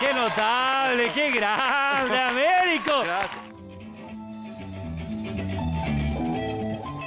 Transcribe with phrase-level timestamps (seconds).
[0.00, 1.10] ¡Qué notable!
[1.12, 3.02] ¡Qué grande, Américo!
[3.02, 3.48] Gracias.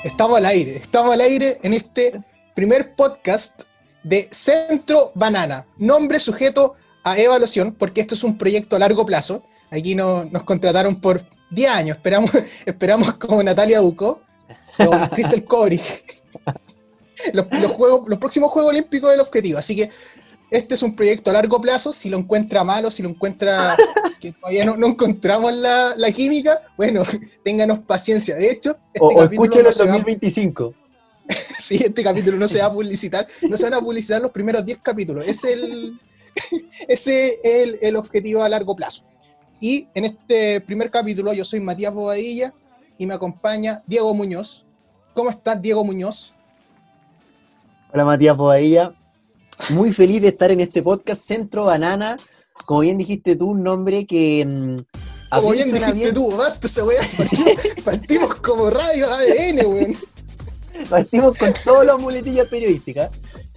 [0.03, 2.21] Estamos al aire, estamos al aire en este
[2.53, 3.61] primer podcast
[4.03, 5.65] de Centro Banana.
[5.77, 9.43] Nombre sujeto a evaluación, porque esto es un proyecto a largo plazo.
[9.71, 12.31] Aquí no- nos contrataron por 10 años, esperamos,
[12.65, 14.21] esperamos como Natalia Duco
[14.79, 16.03] o Crystal Kobrich.
[17.33, 19.59] Los, los juegos, los próximos Juegos Olímpicos del objetivo.
[19.59, 19.89] Así que
[20.49, 21.93] este es un proyecto a largo plazo.
[21.93, 23.77] Si lo encuentra malo, si lo encuentra
[24.19, 27.03] que todavía no, no encontramos la, la química, bueno,
[27.43, 28.35] ténganos paciencia.
[28.35, 30.73] De hecho, este O, escúchelo no en va- 2025.
[31.59, 34.65] Sí, este capítulo no se va a publicitar, no se van a publicitar los primeros
[34.65, 35.25] 10 capítulos.
[35.27, 35.97] Es el,
[36.87, 39.03] ese es el, el objetivo a largo plazo.
[39.63, 42.51] Y en este primer capítulo yo soy Matías Bobadilla
[42.97, 44.65] y me acompaña Diego Muñoz.
[45.13, 46.33] ¿Cómo estás, Diego Muñoz?
[47.93, 48.95] Hola Matías Bobadilla.
[49.69, 52.17] Muy feliz de estar en este podcast Centro Banana.
[52.65, 54.43] Como bien dijiste tú, un nombre que.
[54.47, 54.75] mm,
[55.29, 57.55] a Como bien dijiste tú, basta esa weá, partimos,
[57.85, 59.97] partimos como radio ADN, weón.
[60.89, 63.11] Partimos con todas las muletillas periodísticas.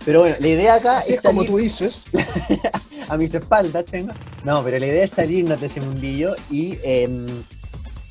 [0.05, 2.05] Pero bueno, la idea acá Así es es como tú dices.
[3.09, 4.13] a mis espaldas tengo.
[4.45, 7.27] No, pero la idea es salirnos de ese mundillo y em,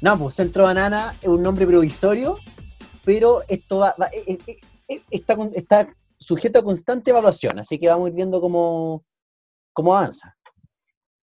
[0.02, 2.38] no, pues Centro Banana es un nombre provisorio,
[3.06, 4.58] pero esto va, va- eh, eh,
[4.90, 9.04] eh, está, está sujeto a constante evaluación, así que vamos a ir viendo cómo,
[9.72, 10.36] cómo avanza.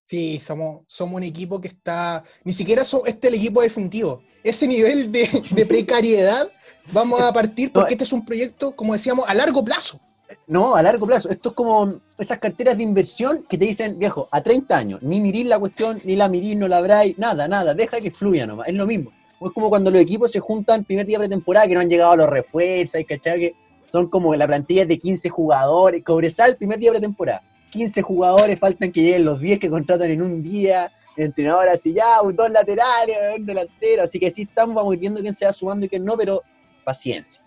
[0.07, 2.25] Sí, somos, somos un equipo que está.
[2.45, 4.23] Ni siquiera so- este es el equipo definitivo.
[4.43, 6.51] Ese nivel de, de precariedad
[6.93, 10.01] vamos a partir porque este es un proyecto, como decíamos, a largo plazo.
[10.47, 11.31] No, a largo plazo.
[11.31, 15.21] Esto es como esas carteras de inversión que te dicen, viejo, a 30 años, ni
[15.21, 18.69] mirís la cuestión, ni la mirís, no la abráis, nada, nada, deja que fluya nomás.
[18.69, 19.13] Es lo mismo.
[19.41, 22.17] Es como cuando los equipos se juntan primer día pretemporada que no han llegado a
[22.17, 23.41] los refuerzos, ¿cachai?
[23.41, 23.55] Que
[23.87, 26.05] son como la plantilla de 15 jugadores.
[26.05, 27.43] Cobresal, primer día pretemporada.
[27.71, 30.93] 15 jugadores, faltan que lleguen los 10 que contratan en un día.
[31.17, 34.03] El entrenador así, ya, dos laterales, un delantero.
[34.03, 36.43] Así que sí estamos, vamos viendo quién se va sumando y quién no, pero
[36.85, 37.43] paciencia.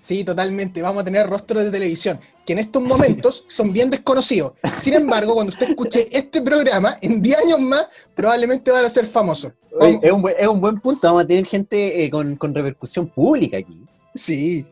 [0.00, 0.80] Sí, totalmente.
[0.80, 4.52] Vamos a tener rostros de televisión que en estos momentos son bien desconocidos.
[4.78, 9.06] Sin embargo, cuando usted escuche este programa, en 10 años más, probablemente van a ser
[9.06, 9.52] famosos.
[9.78, 12.54] Vamos- es, un buen, es un buen punto, vamos a tener gente eh, con, con
[12.54, 13.84] repercusión pública aquí.
[14.14, 14.64] Sí,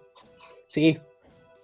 [0.66, 0.98] sí.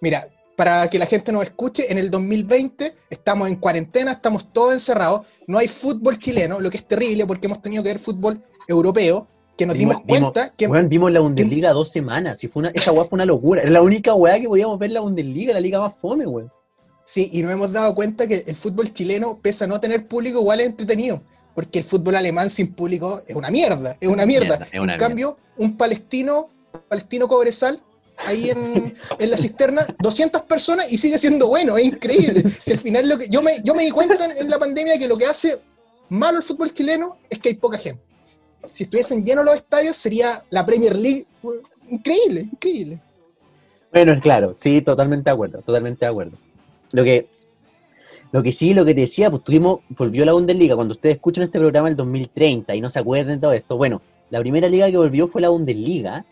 [0.01, 4.73] Mira, para que la gente nos escuche, en el 2020 estamos en cuarentena, estamos todos
[4.73, 8.43] encerrados, no hay fútbol chileno, lo que es terrible porque hemos tenido que ver fútbol
[8.67, 9.27] europeo,
[9.57, 10.67] que nos dimos cuenta que...
[10.67, 13.61] Weón, vimos la Bundesliga dos semanas, y fue una, esa weá fue una locura.
[13.61, 16.51] Era la única weá que podíamos ver la Bundesliga, la liga más fome, weón.
[17.05, 20.39] Sí, y nos hemos dado cuenta que el fútbol chileno, pese a no tener público,
[20.39, 21.21] igual es entretenido.
[21.53, 24.57] Porque el fútbol alemán sin público es una mierda, es una mierda.
[24.57, 26.49] Mierda, es una en cambio, un palestino,
[26.87, 27.79] palestino cobresal,
[28.25, 32.43] ahí en, en la cisterna, 200 personas y sigue siendo bueno, es increíble.
[32.59, 34.97] Si al final lo que, yo, me, yo me di cuenta en, en la pandemia
[34.97, 35.59] que lo que hace
[36.09, 38.01] malo el fútbol chileno es que hay poca gente.
[38.71, 41.25] Si estuviesen llenos los estadios, sería la Premier League.
[41.89, 43.01] Increíble, increíble.
[43.91, 46.37] Bueno, claro, sí, totalmente de acuerdo, totalmente de acuerdo.
[46.93, 47.27] Lo que,
[48.31, 51.43] lo que sí, lo que te decía, pues tuvimos, volvió la Bundesliga, cuando ustedes escuchan
[51.43, 54.01] este programa el 2030 y no se acuerden de todo esto, bueno,
[54.31, 56.25] la primera liga que volvió fue la Bundesliga,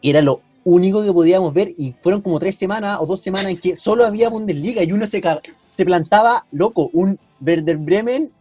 [0.00, 3.52] y era lo único que podíamos ver, y fueron como tres semanas o dos semanas
[3.52, 5.22] en que solo había Bundesliga, y uno se,
[5.70, 8.32] se plantaba, loco, un Werder Bremen,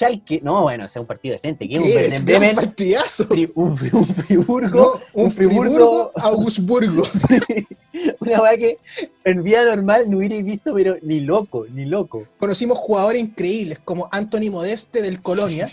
[0.00, 2.24] Schalke, no, bueno, ese es un partido decente, un ¿Qué es?
[2.24, 3.26] Bremen, partidazo.
[3.54, 7.02] Un, un Friburgo, No, un, un Friburgo, Augsburgo.
[8.20, 8.78] una weá que
[9.24, 12.26] en vida normal no hubierais visto, pero ni loco, ni loco.
[12.38, 15.68] Conocimos jugadores increíbles como Anthony Modeste del Colonia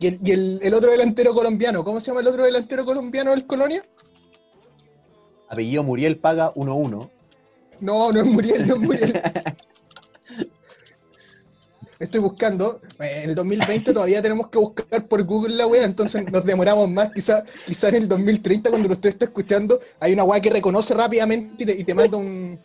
[0.00, 1.84] y, el, y el- el otro delantero colombiano.
[1.84, 3.84] ¿Cómo se llama el otro delantero colombiano del Colonia?
[5.48, 7.08] Apellido Muriel paga 1-1.
[7.78, 9.22] No, no es Muriel, no es Muriel.
[11.98, 12.80] Estoy buscando.
[13.00, 16.88] eh, En el 2020 todavía tenemos que buscar por Google la wea, entonces nos demoramos
[16.90, 17.10] más.
[17.12, 21.62] Quizá, quizá en el 2030, cuando usted está escuchando, hay una wea que reconoce rápidamente
[21.62, 22.58] y te, y te manda un,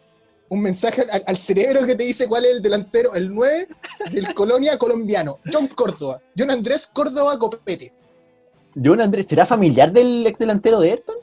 [0.49, 3.67] un mensaje al, al cerebro que te dice cuál es el delantero, el 9
[4.11, 5.39] del Colonia colombiano.
[5.51, 6.21] John Córdoba.
[6.37, 7.93] John Andrés Córdoba Copete.
[8.83, 11.15] John Andrés, ¿será familiar del ex delantero de Ayrton?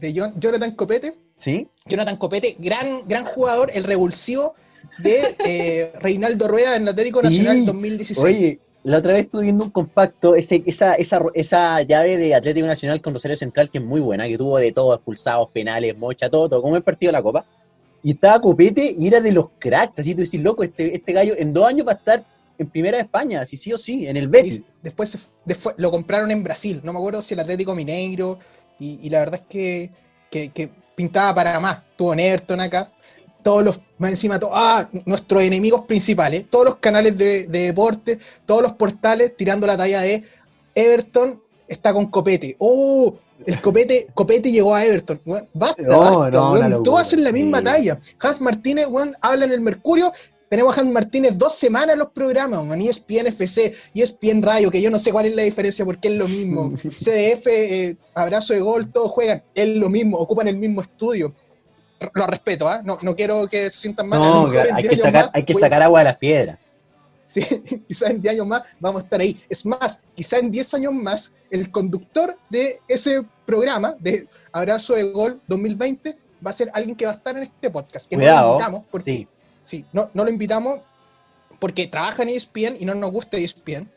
[0.00, 1.16] De John- Jonathan Copete.
[1.36, 1.68] Sí.
[1.86, 4.54] Jonathan Copete, gran, gran jugador, el revulsivo
[4.98, 7.66] de eh, Reinaldo Rueda en Atlético Nacional Sí.
[7.66, 8.24] 2016.
[8.24, 12.66] Oye, la otra vez estuve viendo un compacto, ese, esa, esa, esa llave de Atlético
[12.66, 16.30] Nacional con Rosario Central, que es muy buena, que tuvo de todo, expulsados, penales, mocha,
[16.30, 17.44] todo, todo, como el partido de la Copa.
[18.02, 21.34] Y estaba Copete y era de los cracks, así tú decís, loco, este, este gallo
[21.36, 22.24] en dos años va a estar
[22.58, 24.60] en Primera de España, así sí o sí, en el Betis.
[24.60, 28.38] Y después, después lo compraron en Brasil, no me acuerdo si el Atlético Mineiro,
[28.78, 29.90] y, y la verdad es que,
[30.30, 31.82] que- que pintaba para más.
[31.96, 32.92] Tuvo Everton acá,
[33.46, 38.18] todos los, más encima, to- ah, nuestros enemigos principales, todos los canales de, de deporte,
[38.44, 40.24] todos los portales tirando la talla de
[40.74, 42.56] Everton está con Copete.
[42.58, 43.14] ¡Oh!
[43.46, 45.20] El Copete, Copete llegó a Everton.
[45.24, 47.64] Weón, basta, No, basta, no, todos hacen la misma sí.
[47.66, 48.00] talla.
[48.18, 50.12] Hans Martínez, weón, habla en el Mercurio.
[50.48, 52.80] Tenemos a Hans Martínez dos semanas en los programas, man.
[52.80, 56.26] ESPN FC, ESPN Radio, que yo no sé cuál es la diferencia porque es lo
[56.26, 56.72] mismo.
[56.82, 61.32] CDF, eh, abrazo de gol, todos juegan, es lo mismo, ocupan el mismo estudio.
[62.14, 62.82] Lo respeto, ¿ah?
[62.84, 64.20] No, no quiero que se sientan mal.
[64.20, 66.58] No, mejor hay 10 que sacar, más hay que sacar agua de las piedras.
[67.26, 67.40] Sí,
[67.88, 69.40] quizás en 10 años más vamos a estar ahí.
[69.48, 75.04] Es más, quizás en 10 años más, el conductor de ese programa, de Abrazo de
[75.10, 78.08] Gol 2020, va a ser alguien que va a estar en este podcast.
[78.08, 79.28] Que no Cuidado, lo invitamos, porque, Sí.
[79.64, 80.80] sí, no, no lo invitamos
[81.58, 83.90] porque trabaja en ESPN y no nos gusta ESPN.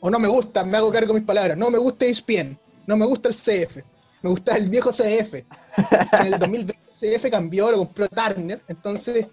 [0.00, 1.56] O no me gusta, me hago cargo de mis palabras.
[1.58, 3.78] No me gusta ESPN, no me gusta el CF,
[4.22, 5.34] me gusta el viejo CF.
[5.34, 9.26] En el 2020 el CF cambió, lo compró Turner, entonces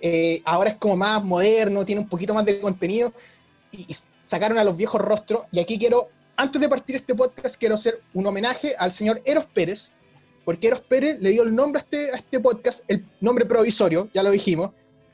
[0.00, 3.12] eh, ahora es como más moderno, tiene un poquito más de contenido
[3.72, 3.86] y,
[4.26, 5.42] sacaron a los viejos rostros.
[5.50, 9.46] Y aquí quiero, antes de partir este podcast, quiero hacer un homenaje al señor Eros
[9.46, 9.90] Pérez,
[10.44, 14.08] porque Eros Pérez le dio el nombre a este, a este podcast, el nombre provisorio,
[14.14, 14.70] ya lo dijimos,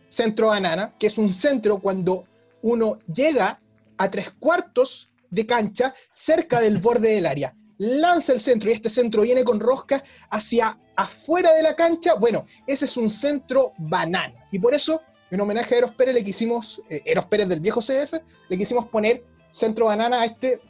[0.09, 2.27] Centro Banana, que es un centro cuando
[2.61, 3.59] uno llega
[3.97, 7.57] a tres cuartos de cancha cerca del borde del área.
[7.79, 12.15] Lanza el centro y este centro viene con rosca hacia afuera de la cancha.
[12.15, 14.35] Bueno, ese es un centro banana.
[14.51, 17.81] Y por eso, en homenaje a Eros Pérez, le quisimos, eh, Eros Pérez del viejo
[17.81, 18.15] CF,
[18.49, 20.61] le quisimos poner centro banana a este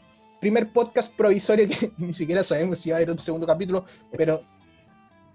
[0.40, 3.84] primer podcast provisorio que ni siquiera sabemos si va a haber un segundo capítulo,
[4.16, 4.42] pero,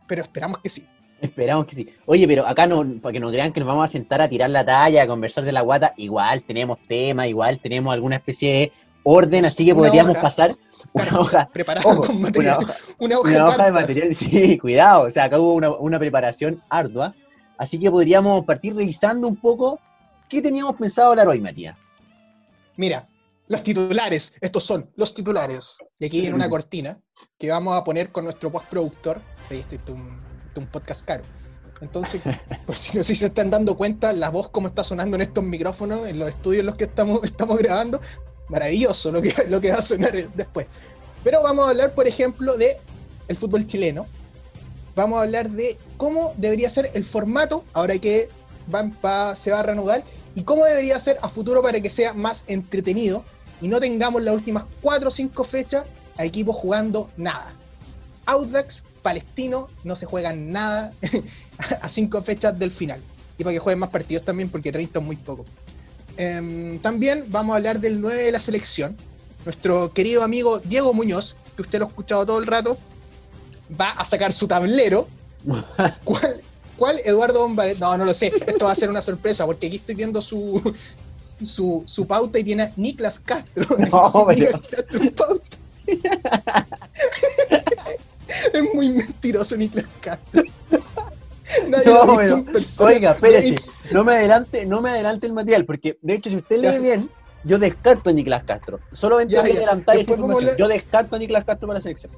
[0.07, 0.85] pero esperamos que sí.
[1.21, 1.88] Esperamos que sí.
[2.07, 4.50] Oye, pero acá no, para que no crean que nos vamos a sentar a tirar
[4.50, 8.71] la talla, a conversar de la guata, igual tenemos tema, igual tenemos alguna especie de
[9.03, 10.56] orden, así que podríamos hoja.
[10.94, 12.57] una hoja, Preparado ojo, con una material.
[12.63, 16.00] hoja, Una hoja, una hoja de material, sí, cuidado, o sea, acá hubo una, una
[16.00, 17.16] preparación ardua,
[17.57, 19.80] así que podríamos partir revisando un poco
[20.30, 21.78] qué teníamos pensado hablar hoy, Matías.
[22.78, 23.07] Mira,
[23.48, 25.75] los titulares, estos son los titulares.
[26.00, 26.98] Y aquí en una cortina
[27.38, 29.22] que vamos a poner con nuestro postproductor.
[29.50, 31.24] Este, este es un, este podcast caro.
[31.81, 32.22] Entonces,
[32.66, 35.24] por si no sé si se están dando cuenta, la voz como está sonando en
[35.24, 38.00] estos micrófonos, en los estudios en los que estamos, estamos grabando,
[38.51, 40.68] maravilloso lo que, lo que va a sonar después.
[41.24, 42.77] Pero vamos a hablar, por ejemplo, de
[43.27, 44.06] el fútbol chileno.
[44.95, 48.30] Vamos a hablar de cómo debería ser el formato ahora que
[48.68, 50.03] van pa- se va a reanudar
[50.36, 53.24] y cómo debería ser a futuro para que sea más entretenido
[53.62, 55.86] y no tengamos las últimas 4 o 5 fechas
[56.18, 57.53] a equipos jugando nada.
[58.25, 60.94] Audax, Palestino, no se juegan nada
[61.81, 63.00] a 5 fechas del final.
[63.38, 65.45] Y para que jueguen más partidos también, porque 30 es muy poco.
[66.18, 68.96] Em, también vamos a hablar del 9 de la selección.
[69.46, 72.78] Nuestro querido amigo Diego Muñoz, que usted lo ha escuchado todo el rato,
[73.80, 75.08] va a sacar su tablero.
[76.04, 76.42] ¿Cuál,
[76.78, 77.80] cuál Eduardo Bombalet?
[77.80, 78.31] No, no lo sé.
[78.46, 80.62] Esto va a ser una sorpresa, porque aquí estoy viendo su,
[81.44, 83.66] su, su pauta y tiene a Niklas Castro.
[83.92, 84.62] No, pero-
[88.54, 90.44] es muy mentiroso Niklas Castro.
[91.68, 92.44] Nadie No, pero-.
[92.80, 93.56] Oiga, espérese,
[93.94, 96.80] no me adelante, no me adelante el material, porque de hecho, si usted lee Ya.
[96.80, 97.09] bien,
[97.44, 98.80] yo descarto a Nicolás Castro.
[98.92, 100.44] Solamente voy a adelantar esa información.
[100.44, 102.12] hablar- Yo descarto a Nicolás Castro para la selección.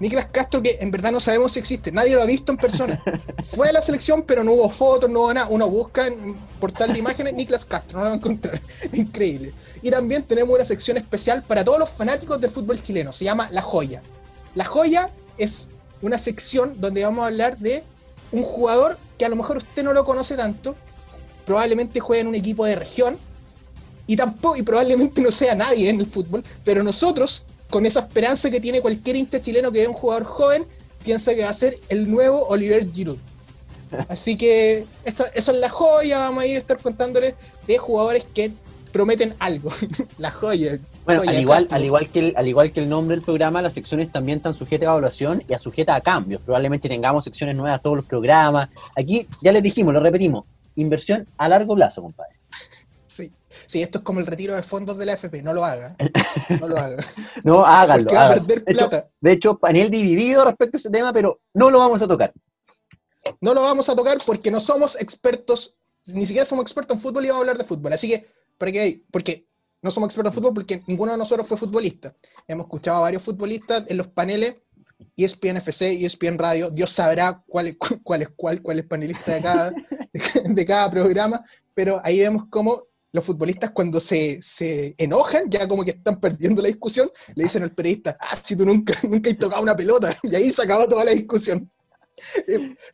[0.00, 3.00] Niklas Castro, que en verdad no sabemos si existe, nadie lo ha visto en persona.
[3.44, 5.46] Fue a la selección, pero no hubo fotos, no hubo nada.
[5.48, 8.60] Uno busca en portal de imágenes Niklas Castro, no lo va a encontrar.
[8.92, 9.52] Increíble.
[9.82, 13.12] Y también tenemos una sección especial para todos los fanáticos del fútbol chileno.
[13.12, 14.02] Se llama La Joya.
[14.56, 15.68] La Joya es
[16.02, 17.84] una sección donde vamos a hablar de
[18.34, 20.74] un jugador que a lo mejor usted no lo conoce tanto,
[21.46, 23.16] probablemente juega en un equipo de región
[24.06, 28.50] y tampoco y probablemente no sea nadie en el fútbol, pero nosotros con esa esperanza
[28.50, 30.66] que tiene cualquier hincha chileno que ve un jugador joven,
[31.04, 33.18] piensa que va a ser el nuevo Oliver Giroud.
[34.08, 37.34] Así que esta, esa es la joya, vamos a ir a estar contándoles
[37.66, 38.52] de jugadores que
[38.92, 39.70] prometen algo.
[40.18, 40.80] la joya.
[41.04, 43.74] Bueno, al igual, al, igual que el, al igual que el nombre del programa, las
[43.74, 46.40] secciones también están sujetas a evaluación y a sujetas a cambios.
[46.42, 48.70] Probablemente tengamos secciones nuevas a todos los programas.
[48.96, 50.46] Aquí, ya les dijimos, lo repetimos,
[50.76, 52.32] inversión a largo plazo, compadre.
[53.06, 53.30] Sí.
[53.66, 55.94] sí, esto es como el retiro de fondos de la AFP, no lo haga.
[56.60, 57.02] No lo haga.
[57.42, 58.04] No, háganlo.
[58.04, 58.46] Porque va a háganlo.
[58.46, 59.08] perder De hecho, plata.
[59.20, 62.32] de hecho, panel dividido respecto a ese tema, pero no lo vamos a tocar.
[63.40, 67.24] No lo vamos a tocar porque no somos expertos, ni siquiera somos expertos en fútbol
[67.24, 67.92] y vamos a hablar de fútbol.
[67.92, 68.26] Así que,
[68.58, 69.02] ¿para qué?
[69.10, 69.46] Porque
[69.84, 72.14] no somos expertos en fútbol porque ninguno de nosotros fue futbolista.
[72.48, 74.56] Hemos escuchado a varios futbolistas en los paneles,
[75.14, 76.70] E ESPN FC, ESPN Radio.
[76.70, 79.74] Dios sabrá cuál es cuál, es cuál, cuál es panelista de cada,
[80.46, 85.84] de cada programa, pero ahí vemos cómo los futbolistas cuando se, se enojan, ya como
[85.84, 89.36] que están perdiendo la discusión, le dicen al periodista, ah, si tú nunca, nunca has
[89.36, 91.70] tocado una pelota, y ahí se acabó toda la discusión.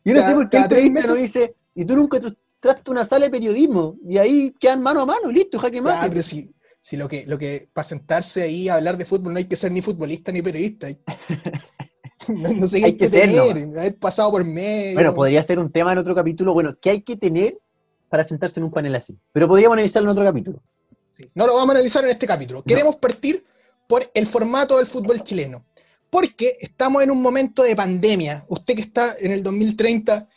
[0.03, 2.19] Yo no sé por qué el periodista no dice, y tú nunca
[2.59, 6.09] traste una sala de periodismo, y ahí quedan mano a mano, listo, jaque mate.
[6.09, 9.37] pero si, si lo que, lo que, para sentarse ahí a hablar de fútbol no
[9.39, 10.87] hay que ser ni futbolista ni periodista.
[12.27, 14.93] No, no sé qué Hay hay que, que ser, tener, haber pasado por medio.
[14.93, 17.57] Bueno, podría ser un tema en otro capítulo, bueno, ¿qué hay que tener
[18.09, 19.17] para sentarse en un panel así?
[19.33, 20.61] Pero podríamos analizarlo en otro capítulo.
[21.17, 22.61] Sí, No lo vamos a analizar en este capítulo.
[22.61, 23.43] Queremos partir
[23.87, 25.65] por el formato del fútbol chileno.
[26.11, 28.45] Porque estamos en un momento de pandemia.
[28.49, 30.29] Usted que está en el 2030,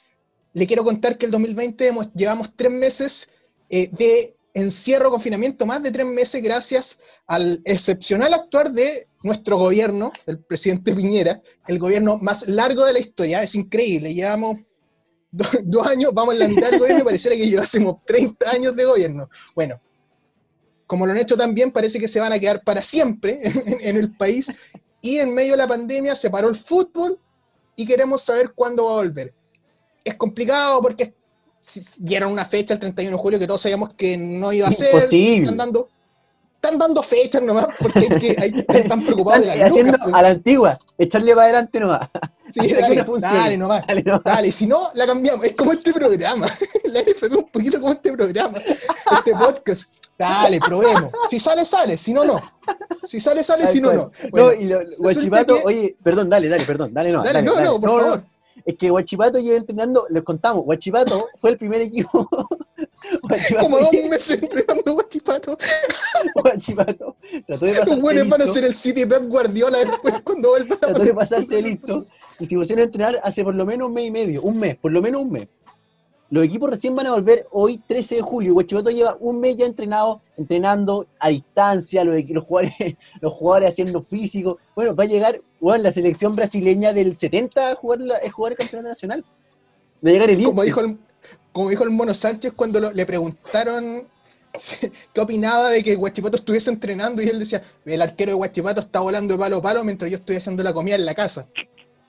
[0.54, 3.28] le quiero contar que el 2020 hemos- llevamos tres meses
[3.68, 10.12] eh, de encierro, confinamiento, más de tres meses gracias al excepcional actuar de nuestro gobierno,
[10.26, 13.42] el presidente Piñera, el gobierno más largo de la historia.
[13.42, 14.14] Es increíble.
[14.14, 14.58] Llevamos
[15.30, 18.76] do- dos años, vamos en la mitad del gobierno y pareciera que llevásemos 30 años
[18.76, 19.28] de gobierno.
[19.54, 19.80] Bueno,
[20.86, 23.96] como lo han hecho también, parece que se van a quedar para siempre en, en
[23.96, 24.52] el país.
[25.00, 27.18] Y en medio de la pandemia se paró el fútbol
[27.76, 29.34] y queremos saber cuándo va a volver.
[30.04, 31.14] Es complicado porque
[31.98, 34.94] dieron una fecha el 31 de julio que todos sabíamos que no iba a ser.
[34.94, 35.40] Imposible.
[35.42, 35.88] Están dando,
[36.52, 40.14] están dando fechas nomás porque hay que, hay- están preocupados de haciendo lucas, pues.
[40.14, 42.08] a la antigua, echarle para adelante nomás.
[42.52, 43.82] Sí, dale, dale nomás.
[43.86, 44.18] Dale, no.
[44.24, 45.44] Dale, si no, la cambiamos.
[45.44, 46.46] Es como este programa.
[46.84, 48.58] La NFP es un poquito como este programa.
[48.58, 49.90] Este podcast.
[50.16, 51.10] Dale, probemos.
[51.28, 51.98] Si sale, sale.
[51.98, 52.40] Si no, no.
[53.08, 53.66] Si sale, sale.
[53.66, 54.02] Si no, no.
[54.22, 57.24] No, Bueno, y lo, Guachipato, que- oye, perdón, dale, dale, perdón, dale, no.
[57.24, 58.24] dale, no, no, por favor.
[58.64, 62.28] Es que Guachipato lleva entrenando, les contamos, Guachipato fue el primer equipo.
[63.22, 65.58] Guachipato, Como dos meses entrenando guachipato.
[66.34, 70.50] Guachipato trató de pasarse buenos van a listo, ser el City Pep Guardiola después cuando
[70.50, 72.06] vuelvan a trató de pasarse listo,
[72.38, 74.76] y se pusieron a entrenar hace por lo menos un mes y medio, un mes,
[74.76, 75.48] por lo menos un mes.
[76.30, 78.54] Los equipos recién van a volver hoy, 13 de julio.
[78.54, 82.74] Guachipato lleva un mes ya entrenado, entrenando a distancia, los, los jugadores,
[83.20, 84.58] los jugadores haciendo físico.
[84.74, 88.52] Bueno, va a llegar bueno, la selección brasileña del 70 a jugar, la, a jugar
[88.52, 89.24] el campeonato nacional.
[90.04, 90.98] Va a llegar el como dijo el,
[91.52, 94.06] como dijo el Mono Sánchez cuando lo- le preguntaron
[94.54, 98.80] si- qué opinaba de que Guachipato estuviese entrenando y él decía, el arquero de Guachipato
[98.80, 101.46] está volando de palo a palo mientras yo estoy haciendo la comida en la casa.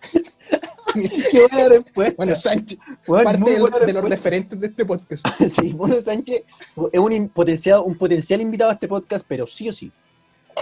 [1.32, 2.14] Qué buena respuesta.
[2.18, 5.26] Bueno, Sánchez, Bueno, parte del- de los referentes de este podcast.
[5.50, 6.44] Sí, Mono Sánchez
[6.92, 9.92] es un, potencial, un potencial invitado a este podcast, pero sí o sí.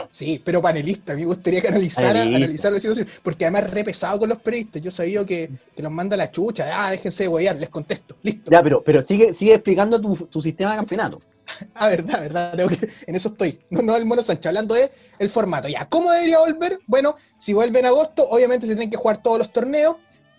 [0.10, 3.84] Sí, pero panelista, a mí me gustaría que analizara, analizara la situación, porque además re
[3.84, 4.82] pesado con los periodistas.
[4.82, 8.50] Yo sabía que, que los manda la chucha, ah, déjense de huear, les contesto, listo.
[8.50, 11.20] Ya, pero, pero sigue, sigue explicando tu, tu sistema de campeonato.
[11.76, 13.60] Ah, verdad, verdad, tengo que- en eso estoy.
[13.70, 15.68] No, no el Mono Sánchez, hablando de el formato.
[15.68, 16.80] Ya, ¿cómo debería volver?
[16.88, 19.98] Bueno, si vuelve en agosto, obviamente se tienen que jugar todos los torneos.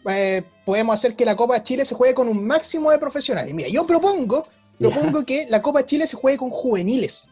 [0.09, 3.53] Eh, podemos hacer que la Copa de Chile se juegue con un máximo de profesionales.
[3.55, 4.47] Mira, yo propongo,
[4.79, 7.27] propongo que la Copa de Chile se juegue con juveniles.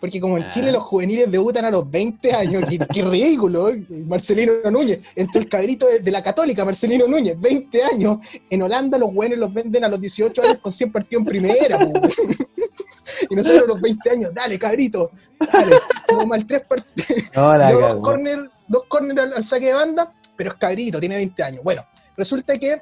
[0.00, 0.50] Porque como en Ah.
[0.50, 3.70] Chile los juveniles debutan a los 20 años, qué, qué ridículo.
[3.70, 3.86] ¿eh?
[4.06, 8.18] Marcelino Núñez, entre el cabrito de, de la Católica, Marcelino Núñez, 20 años.
[8.50, 11.78] En Holanda los buenos los venden a los 18 años con 100 partidos en primera.
[13.30, 15.10] y nosotros a los 20 años, dale cabrito,
[15.52, 15.76] dale.
[16.06, 20.56] Como mal tres partidos dos corner, dos corner al, al saque de banda, pero es
[20.56, 21.62] cabrito, tiene 20 años.
[21.64, 21.84] Bueno,
[22.16, 22.80] resulta que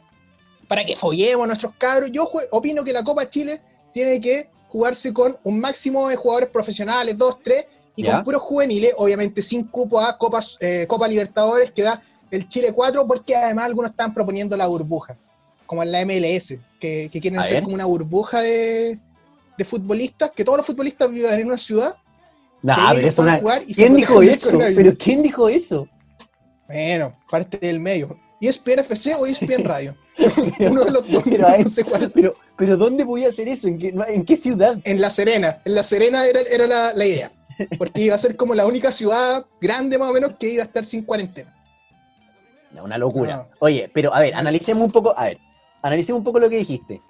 [0.69, 3.61] para que follemos a nuestros cabros, yo opino que la Copa Chile
[3.93, 8.15] tiene que jugarse con un máximo de jugadores profesionales, dos, tres, y Ya.
[8.15, 12.73] con puros juveniles, obviamente sin cupo a Copas, eh, Copa Libertadores que da el Chile
[12.73, 15.15] 4, porque además algunos están proponiendo la burbuja,
[15.67, 17.65] como en la MLS, que, que quieren A hacer ver.
[17.65, 18.99] como una burbuja de,
[19.59, 21.95] de futbolistas, que todos los futbolistas vivan en una ciudad.
[22.63, 23.25] Nah, pero eso
[23.67, 24.59] y se ¿Quién dijo eso?
[24.59, 25.89] ¿Pero quién dijo eso?
[26.69, 28.19] Bueno, parte del medio.
[28.41, 29.97] ¿ESPN FC o ESPN Radio?
[30.61, 31.23] Uno de los dos.
[31.25, 32.11] Pero a no sé cuál.
[32.11, 33.69] Pero, pero ¿dónde voy a hacer eso?
[33.69, 34.79] ¿En qué, en qué ciudad?
[34.85, 35.61] En La Serena.
[35.65, 37.33] En La Serena era, era la, la idea.
[37.79, 40.67] Porque iba a ser como la única ciudad grande más o menos que iba a
[40.67, 41.55] estar sin cuarentena.
[42.83, 43.47] Una locura.
[43.49, 43.57] Ah.
[43.61, 45.39] Oye, pero a ver, analicemos un poco, a ver,
[45.83, 47.01] analicemos un poco lo que dijiste.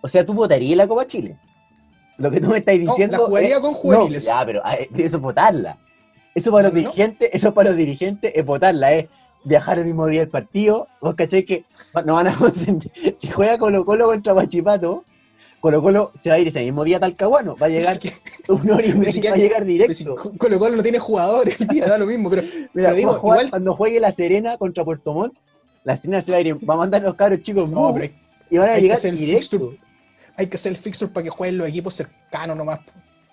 [0.00, 1.36] O sea, tú votarías la Copa Chile.
[2.22, 3.18] Lo que tú me estás No, diciendo.
[3.18, 4.24] la jugaría es- con juveniles.
[4.24, 5.78] No, ya, pero a ver, eso es votarla.
[6.34, 6.78] Eso para los No.
[6.80, 9.06] dirigentes, eso para los dirigentes es votarla, es
[9.44, 10.86] viajar el mismo día del partido.
[11.00, 11.64] Vos cacháis que
[12.06, 12.90] no van a consentir.
[13.16, 15.04] Si juega Colo Colo contra Guachipato,
[15.60, 17.54] Colo Colo se va a ir ese mismo día a Talcahuano.
[17.56, 17.96] Va a llegar
[18.48, 20.14] una hora y media, va a llegar directo.
[20.38, 23.50] Colo Colo no tiene jugadores, día da lo mismo, pero Mira, pero digo, jugar- igual-
[23.50, 25.34] cuando juegue la Serena contra Puerto Montt,
[25.84, 28.04] la Serena se va a ir, va a mandar a los cabros chicos no, pero
[28.06, 28.14] hay,
[28.50, 29.58] y van a llegar directo.
[29.58, 29.78] fixture.
[30.36, 32.80] Hay que hacer el fixture para que jueguen los equipos cercanos nomás.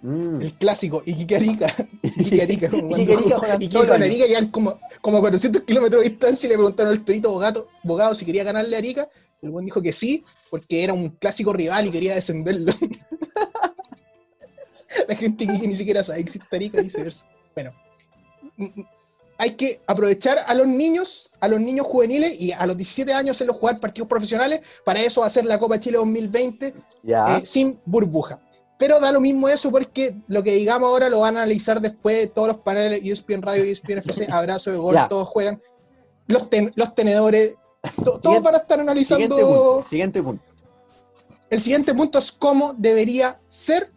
[0.01, 0.41] Mm.
[0.41, 1.67] El clásico, Iquique Arica.
[2.03, 3.13] Iquique Arica, como cuando-
[3.59, 4.01] Iquique con.
[4.03, 8.15] Arica quedan como, como 400 kilómetros de distancia y le preguntaron al Torito Bogado, Bogado
[8.15, 9.09] si quería ganarle a Arica.
[9.41, 12.73] El buen dijo que sí, porque era un clásico rival y quería descenderlo.
[15.07, 17.27] La gente que ni siquiera sabe que existe Arica y viceversa.
[17.53, 17.73] Bueno,
[19.39, 23.37] hay que aprovechar a los niños, a los niños juveniles y a los 17 años
[23.37, 24.59] hacerlos jugar partidos profesionales.
[24.85, 27.37] Para eso va a ser la Copa Chile 2020 Ya.
[27.37, 28.39] eh, sin burbuja.
[28.77, 32.33] Pero da lo mismo eso porque lo que digamos ahora lo van a analizar después
[32.33, 35.61] todos los paneles, ESPN Radio, ESPN FC, abrazo de gol, todos juegan.
[36.27, 37.55] Los, ten- los tenedores,
[38.03, 39.25] to- todos van a estar analizando.
[39.25, 39.85] Siguiente punto.
[39.89, 40.43] Siguiente punto.
[41.49, 43.91] El siguiente punto es cómo debería ser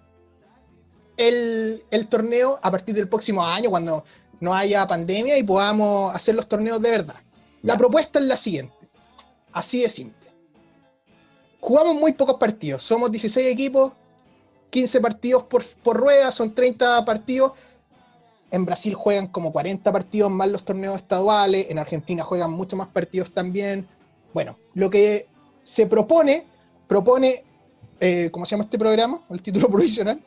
[1.17, 4.05] el, el torneo a partir del próximo año, cuando
[4.43, 7.15] no haya pandemia y podamos hacer los torneos de verdad.
[7.63, 8.89] La propuesta es la siguiente,
[9.53, 10.29] así de simple.
[11.61, 13.93] Jugamos muy pocos partidos, somos 16 equipos,
[14.71, 17.53] 15 partidos por, por rueda, son 30 partidos.
[18.51, 22.89] En Brasil juegan como 40 partidos más los torneos estaduales, en Argentina juegan mucho más
[22.89, 23.87] partidos también.
[24.35, 25.29] Bueno, lo que
[25.63, 26.49] se propone,
[26.89, 27.45] propone,
[28.01, 29.23] eh, ¿cómo se llama este programa?
[29.31, 30.21] El título provisional.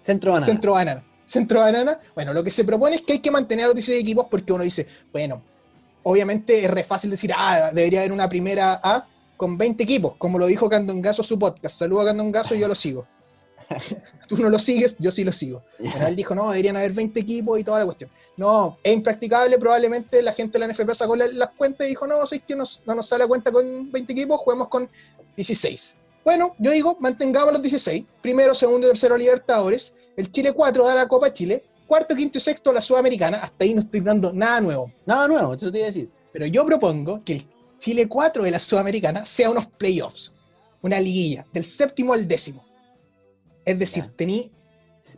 [0.00, 0.46] Centro banana.
[0.46, 1.04] Centro Banana.
[1.28, 2.00] Centro Banana.
[2.14, 4.52] Bueno, lo que se propone es que hay que mantener a los 16 equipos porque
[4.52, 5.42] uno dice, bueno,
[6.02, 9.06] obviamente es re fácil decir, ah, debería haber una primera A
[9.36, 11.76] con 20 equipos, como lo dijo Candongazo en su podcast.
[11.76, 13.06] Saludo a Candongazo yo lo sigo.
[14.28, 15.62] Tú no lo sigues, yo sí lo sigo.
[15.78, 18.10] Pero él dijo, no, deberían haber 20 equipos y toda la cuestión.
[18.36, 22.06] No, es impracticable, probablemente la gente de la NFP sacó la- las cuentas y dijo,
[22.06, 24.88] no, si es que nos- no nos sale la cuenta con 20 equipos, juguemos con
[25.36, 25.94] 16.
[26.24, 30.94] Bueno, yo digo, mantengamos los 16, primero, segundo y tercero Libertadores, el Chile 4 da
[30.96, 34.60] la Copa Chile, cuarto, quinto y sexto la Sudamericana, hasta ahí no estoy dando nada
[34.60, 34.92] nuevo.
[35.06, 36.10] Nada nuevo, eso te iba a decir.
[36.32, 37.46] Pero yo propongo que el
[37.78, 40.32] Chile 4 de la Sudamericana sea unos playoffs,
[40.82, 42.64] una liguilla, del séptimo al décimo.
[43.64, 44.50] Es decir, tení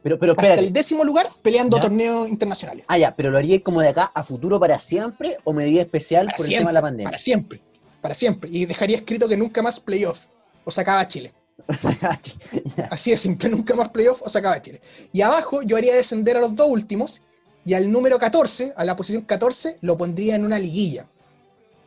[0.03, 1.83] Pero, pero hasta el décimo lugar peleando Ya.
[1.83, 2.85] torneos internacionales.
[2.87, 6.27] Ah, ya, pero lo haría como de acá a futuro para siempre o medida especial
[6.27, 7.05] Para por el siempre, tema de la pandemia.
[7.07, 7.61] Para siempre,
[8.03, 8.51] para siempre.
[8.53, 10.27] Y dejaría escrito que nunca más playoff
[10.65, 11.33] o sacaba Chile.
[12.91, 14.81] Así de simple, nunca más playoff o sacaba Chile.
[15.13, 17.23] Y abajo yo haría descender a los dos últimos
[17.65, 21.07] y al número 14, a la posición 14, lo pondría en una liguilla.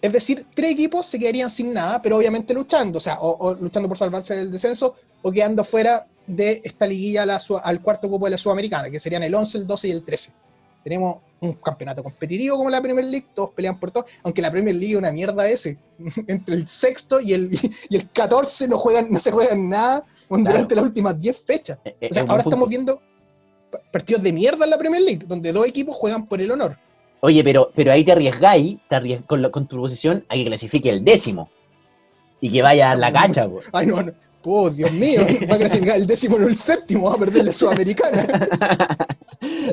[0.02, 3.88] Es decir, tres equipos se quedarían sin nada, pero obviamente luchando, o sea, o, luchando
[3.88, 8.32] por salvarse del descenso o quedando fuera de esta liguilla la al cuarto cupo de
[8.32, 10.34] la Sudamericana, que serían el 11, el 12 y el 13.
[10.84, 14.76] Tenemos un campeonato competitivo como la Premier League, todos pelean por todo, aunque la Premier
[14.76, 15.78] League es una mierda ese.
[16.28, 17.50] Entre el sexto y el,
[17.90, 20.44] y el 14 no, juegan, no se juegan nada Claro.
[20.46, 21.78] durante las últimas 10 fechas.
[21.86, 23.00] Eh, eh, O sea, es ahora estamos viendo
[23.72, 26.76] pa- partidos de mierda en la Premier League, donde dos equipos juegan por el honor.
[27.20, 30.46] Oye, pero, pero ahí te arriesgáis, te arries- con, la- con tu posición a que
[30.46, 31.50] clasifique el décimo.
[32.42, 33.60] Y que vaya a la cacha, po.
[33.74, 34.12] Ay, no, no.
[34.46, 37.54] Oh, Dios mío, va a clasificar el décimo o el séptimo, va a perder la
[37.54, 38.28] Sudamericana.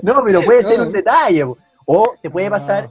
[0.02, 0.86] No, pero puede ser No.
[0.86, 1.44] un detalle.
[1.86, 2.90] O te puede pasar.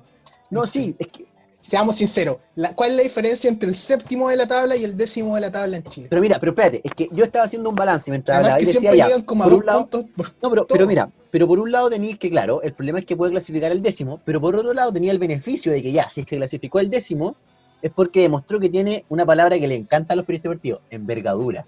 [0.50, 1.26] No, sí, es que.
[1.62, 4.96] Seamos sinceros, la- ¿cuál es la diferencia entre el séptimo de la tabla y el
[4.96, 6.08] décimo de la tabla en Chile?
[6.10, 8.64] Pero mira, pero espérate, es que yo estaba haciendo un balance mientras Además hablaba que
[8.64, 9.26] y decía siempre ya.
[9.26, 10.06] como a por dos un lado, por-
[10.42, 13.18] No, pero, pero mira, pero por un lado tenéis que, claro, el problema es que
[13.18, 16.22] puede clasificar el décimo, pero por otro lado tenía el beneficio de que ya, si
[16.22, 17.36] es que clasificó el décimo,
[17.82, 21.66] es porque demostró que tiene una palabra que le encanta a los periodistas deportivos, envergadura,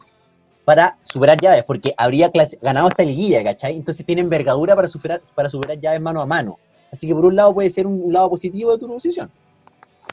[0.66, 3.76] para superar llaves, porque habría ganado esta liguilla, ¿cachai?
[3.76, 6.60] Entonces tiene envergadura para superar, para superar llaves mano a mano.
[6.92, 9.32] Así que por un lado puede ser un lado positivo de tu posición.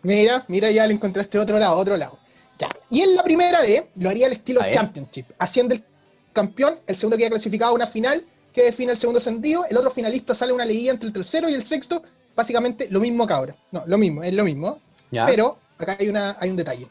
[0.03, 2.19] Mira, mira, ya le encontraste otro lado, otro lado.
[2.59, 2.69] Ya.
[2.91, 4.61] Y en la primera vez lo haría al estilo.
[4.71, 5.85] Championship, haciendo el
[6.33, 9.77] campeón, el segundo que queda clasificado a una final, que define el segundo sentido, el
[9.77, 12.03] otro finalista sale a una liguilla entre el tercero y el sexto,
[12.35, 13.57] básicamente lo mismo que ahora.
[13.73, 14.81] No, lo mismo, es lo mismo,
[15.11, 15.27] ¿ya?
[15.27, 16.88] pero acá hay, una, hay un detalle.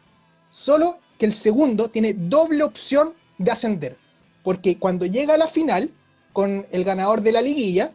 [0.49, 3.97] Solo que el segundo tiene doble opción de ascender,
[4.43, 5.91] porque cuando llega a la final,
[6.33, 7.93] con el ganador de la liguilla,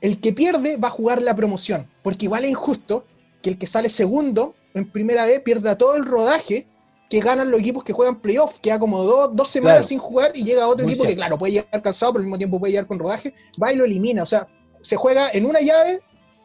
[0.00, 3.04] el que pierde va a jugar la promoción, porque igual es injusto
[3.42, 6.66] que el que sale segundo en primera vez pierda todo el rodaje
[7.10, 9.88] que ganan los equipos que juegan playoff, queda como dos, dos semanas Claro.
[9.88, 12.38] sin jugar y llega otro Muy equipo que, claro, puede llegar cansado, pero al mismo
[12.38, 14.22] tiempo puede llegar con rodaje, va y lo elimina.
[14.22, 14.46] O sea,
[14.80, 16.00] se juega en una llave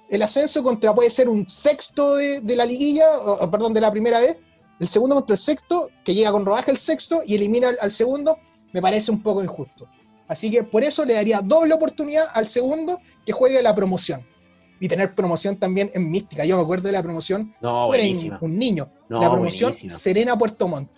[0.09, 3.91] el ascenso contra puede ser un sexto de, de la liguilla, o, perdón, de la
[3.91, 4.37] primera vez,
[4.79, 7.91] el segundo contra el sexto, que llega con rodaje el sexto y elimina al, al
[7.91, 8.37] segundo,
[8.73, 9.87] me parece un poco injusto.
[10.27, 14.21] Así que por eso le daría doble oportunidad al segundo que juegue la promoción.
[14.79, 16.43] Y tener promoción también en mística.
[16.43, 18.37] Yo me acuerdo de la promoción No, buenísima.
[18.41, 18.89] un niño.
[19.07, 19.73] No, la promoción.
[19.73, 20.89] Serena Puerto Montt.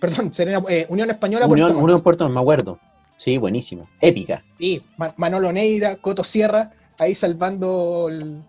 [0.00, 1.82] Perdón, Serena, eh, Unión Española Puerto Montt.
[1.82, 2.78] Unión Puerto, Montt, me acuerdo.
[3.16, 3.88] Sí, buenísimo.
[4.00, 4.44] Épica.
[4.58, 8.42] Sí, Ma- Manolo Neira, Coto Sierra, ahí salvando el.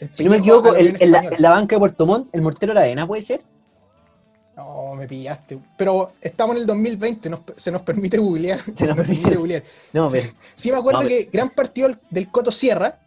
[0.00, 1.36] el Si no me equivoco, el- en, la, Española.
[1.36, 3.40] en la banca de Puerto Montt, el mortero de la arena, ¿puede ser?
[4.56, 5.58] No, me pillaste.
[5.76, 8.58] Pero estamos en el 2020, nos- se nos permite googlear.
[8.74, 9.34] Se nos permite.
[9.36, 9.62] googlear.
[9.92, 10.16] No, Sí.
[10.18, 12.98] pero- Sí, me acuerdo No, que gran partido del Coto Sierra.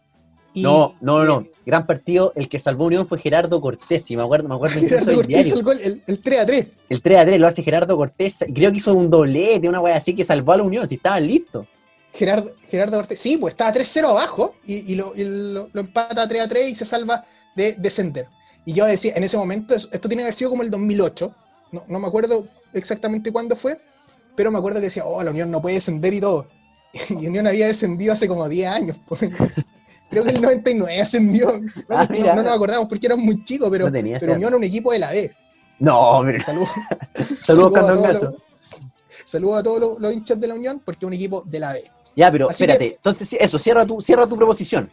[0.53, 1.47] y- no, no, no, no.
[1.65, 5.13] Gran partido, el que salvó Unión fue Gerardo Cortés, sí, me acuerdo, me acuerdo Gerardo
[5.13, 6.67] Cortés el gol, el, el 3 a 3.
[6.89, 9.95] El 3 a 3 lo hace Gerardo Cortés, creo que hizo un doblete, una wea
[9.97, 11.67] así que salvó a la Unión, si estaban listos.
[12.13, 13.19] Gerardo, Gerardo Cortés.
[13.19, 16.85] Sí, pues estaba 3-0 abajo y, y lo, y lo- lo empata 3-3 y se
[16.85, 17.23] salva
[17.55, 18.27] de descender.
[18.65, 21.33] Y yo decía, en ese momento, es- esto tiene que haber sido como el 2008,
[21.71, 23.79] no, no me acuerdo exactamente cuándo fue,
[24.35, 26.47] pero me acuerdo que decía, oh, la Unión no puede descender y todo.
[27.09, 28.97] Y Unión había descendido hace como 10 años.
[29.07, 29.21] pues.
[30.09, 31.51] Creo que el 99 ascendió.
[31.61, 34.63] No, Ah, no- nos acordamos porque éramos muy chicos, pero, No pero Unión es un
[34.63, 35.31] equipo de la B.
[35.79, 36.69] No, pero Saludos.
[37.43, 38.25] Saludos, a Candón todos Gaso.
[38.31, 38.41] los-
[39.25, 41.73] Saludos a todos los, los hinchas de la Unión porque es un equipo de la
[41.73, 41.91] B.
[42.15, 42.95] Ya, pero Así espérate.
[42.95, 44.91] Entonces, sí, eso, cierra tu, cierra tu proposición.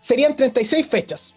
[0.00, 1.34] Serían 36 fechas.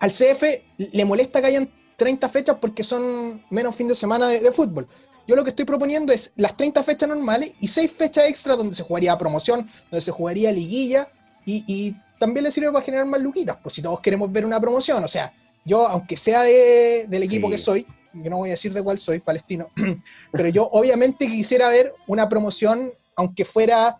[0.00, 0.42] Al CF
[0.78, 4.88] le molesta que hayan 30 fechas porque son menos fin de semana de, de fútbol.
[5.26, 8.74] Yo lo que estoy proponiendo es las 30 fechas normales y 6 fechas extra donde
[8.74, 11.08] se jugaría promoción, donde se jugaría liguilla
[11.44, 14.60] y, y también le sirve para generar más luquitas, pues si todos queremos ver una
[14.60, 15.04] promoción.
[15.04, 15.32] O sea,
[15.64, 17.52] yo, aunque sea de- del equipo Sí.
[17.52, 17.86] que soy,
[18.22, 19.68] que no voy a decir de cuál soy, palestino,
[20.32, 23.98] pero yo obviamente quisiera ver una promoción, aunque fuera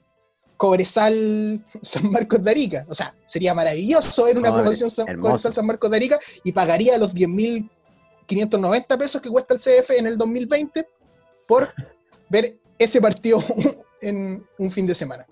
[0.57, 2.87] Cobresal San Marcos de Arica.
[2.89, 5.21] O sea, sería maravilloso ver una promoción San.
[5.21, 10.07] Cobresal San Marcos de Arica y pagaría los 10.590 pesos que cuesta el CF en
[10.07, 10.87] el 2020
[11.47, 11.73] por
[12.31, 13.43] ver ese partido
[14.01, 15.27] en un fin de semana.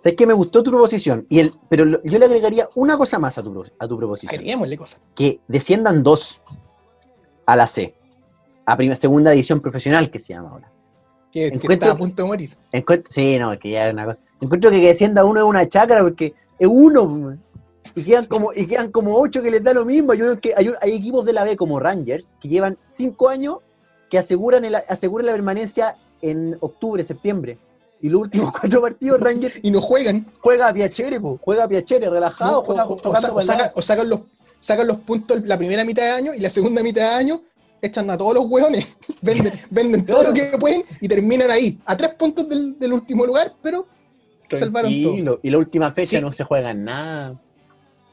[0.00, 1.26] ¿Sabes que me gustó tu proposición?
[1.28, 4.34] Y el, pero yo le agregaría una cosa más a tu, a tu proposición.
[4.34, 5.00] Agreguémosle cosas.
[5.14, 6.40] Que desciendan dos
[7.46, 7.94] a la C.
[8.66, 10.71] A primera, segunda división profesional que se llama ahora.
[11.32, 12.50] Que, que está a punto de morir.
[12.72, 14.20] Encuentro, sí, no, que ya es una cosa.
[14.40, 17.38] Encuentro que que descienda uno es una chacra porque es uno.
[17.94, 20.14] Y quedan, como, y quedan como ocho que les da lo mismo.
[20.14, 23.58] Yo veo que hay, hay equipos de la B como Rangers que llevan cinco años
[24.10, 27.58] que aseguran, el, aseguran la permanencia en octubre, septiembre.
[28.02, 30.26] Y los últimos cuatro partidos Rangers Y no juegan.
[30.40, 34.20] juega a Piacere, po, juega a Piacere, relajado, No, o, juega saca- o sacan, los,
[34.58, 37.40] sacan los puntos la primera mitad de año y la segunda mitad de año
[37.82, 41.96] echan a todos los hueones, venden, venden todo lo que pueden y terminan ahí, a
[41.96, 43.86] tres puntos del, del último lugar, pero
[44.48, 45.40] salvaron todo.
[45.42, 46.20] Y la última fecha Sí.
[46.24, 47.38] no se juegan nada.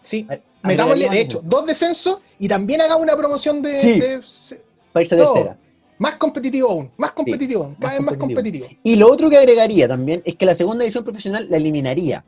[0.02, 4.00] sí, A- metámosle, de hecho, dos descensos y también hagamos una promoción de, Sí.
[4.00, 5.34] de- se- Para irse a todo.
[5.34, 5.58] tercera.
[6.00, 8.66] más competitivo aún, más competitivo aún, cada vez más competitivo.
[8.66, 8.82] competitivo.
[8.84, 12.24] Y lo otro que agregaría también es que la segunda división profesional la eliminaría.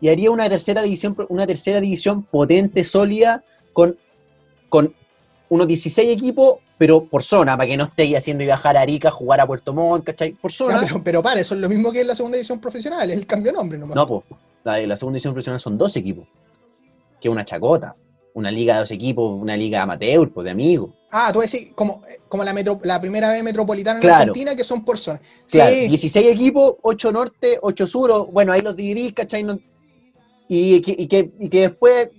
[0.00, 3.96] Y haría una tercera división, una tercera división potente, sólida, con,
[4.68, 4.94] con
[5.48, 9.40] unos 16 equipos, pero por zona, para que no esté haciendo viajar a Arica, jugar
[9.40, 10.32] a Puerto Montt, ¿cachai?
[10.32, 10.80] Por zona.
[10.80, 13.26] pero, pero para, eso es lo mismo que en la segunda división profesional, es el
[13.26, 13.96] cambio de nombre nomás.
[13.96, 14.22] No, pues,
[14.64, 16.26] la, de la segunda división profesional son dos equipos.
[17.20, 17.96] Que es una chacota.
[18.34, 20.90] Una liga de dos equipos, una liga amateur, pues, de amigos.
[21.10, 24.08] Ah, tú decís, como, como la, metro- la primera vez metropolitana en.
[24.10, 25.20] Argentina, que son por zona.
[25.50, 29.42] Claro, Sí, 16 equipos, 8 norte, 8 sur, bueno, ahí los dividís, ¿cachai?
[29.42, 29.58] No-
[30.46, 32.10] y, que, y, que, y que después...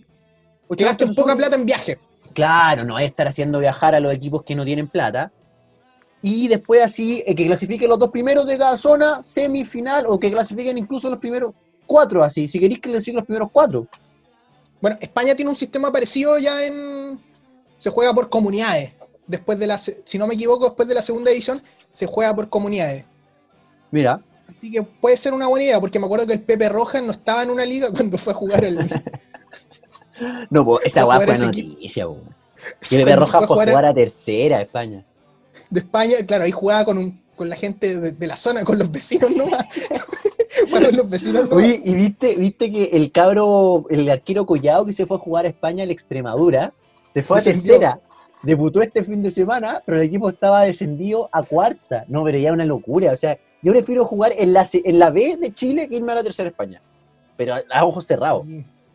[0.69, 1.97] gasten poca plata en viaje.
[2.33, 5.31] Claro, no es estar haciendo viajar a los equipos que no tienen plata.
[6.21, 10.31] Y después así, eh, que clasifiquen los dos primeros de cada zona, semifinal, o que
[10.31, 11.53] clasifiquen incluso los primeros
[11.85, 12.47] cuatro, así.
[12.47, 13.87] Si queréis que clasifiquen los primeros cuatro.
[14.81, 17.19] Bueno, España tiene un sistema parecido ya en.
[17.77, 18.93] Se juega por comunidades.
[19.27, 19.77] Después de la.
[19.77, 21.61] Si no me equivoco, después de la segunda edición,
[21.93, 23.05] se juega por comunidades.
[23.91, 27.03] Mira, Así que puede ser una buena idea, porque me acuerdo que el Pepe Rojas
[27.03, 28.79] no estaba en una liga cuando fue a jugar el.
[30.49, 32.17] no, pues esa Fue a weá jugar fue noticia, po.
[33.15, 35.05] Rojas a por jugar a tercera de España.
[35.69, 38.77] de España, claro, ahí jugaba con, un- con la gente de, de la zona, con
[38.77, 39.65] los vecinos nomás.
[40.71, 41.57] Con los vecinos nomás.
[41.63, 45.45] Oye, ¿y viste, viste que el cabro, el arquero Collado que se fue a jugar
[45.45, 46.73] a España, el Extremadura,
[47.09, 47.99] se fue a tercera?
[48.41, 52.03] Debutó este fin de semana, pero el equipo estaba descendido a cuarta.
[52.07, 53.11] No, pero ya una locura.
[53.11, 56.15] O sea, yo prefiero jugar en la, en la B de Chile que irme a
[56.15, 56.81] la tercera España.
[57.37, 58.45] Pero a, ojos cerrados,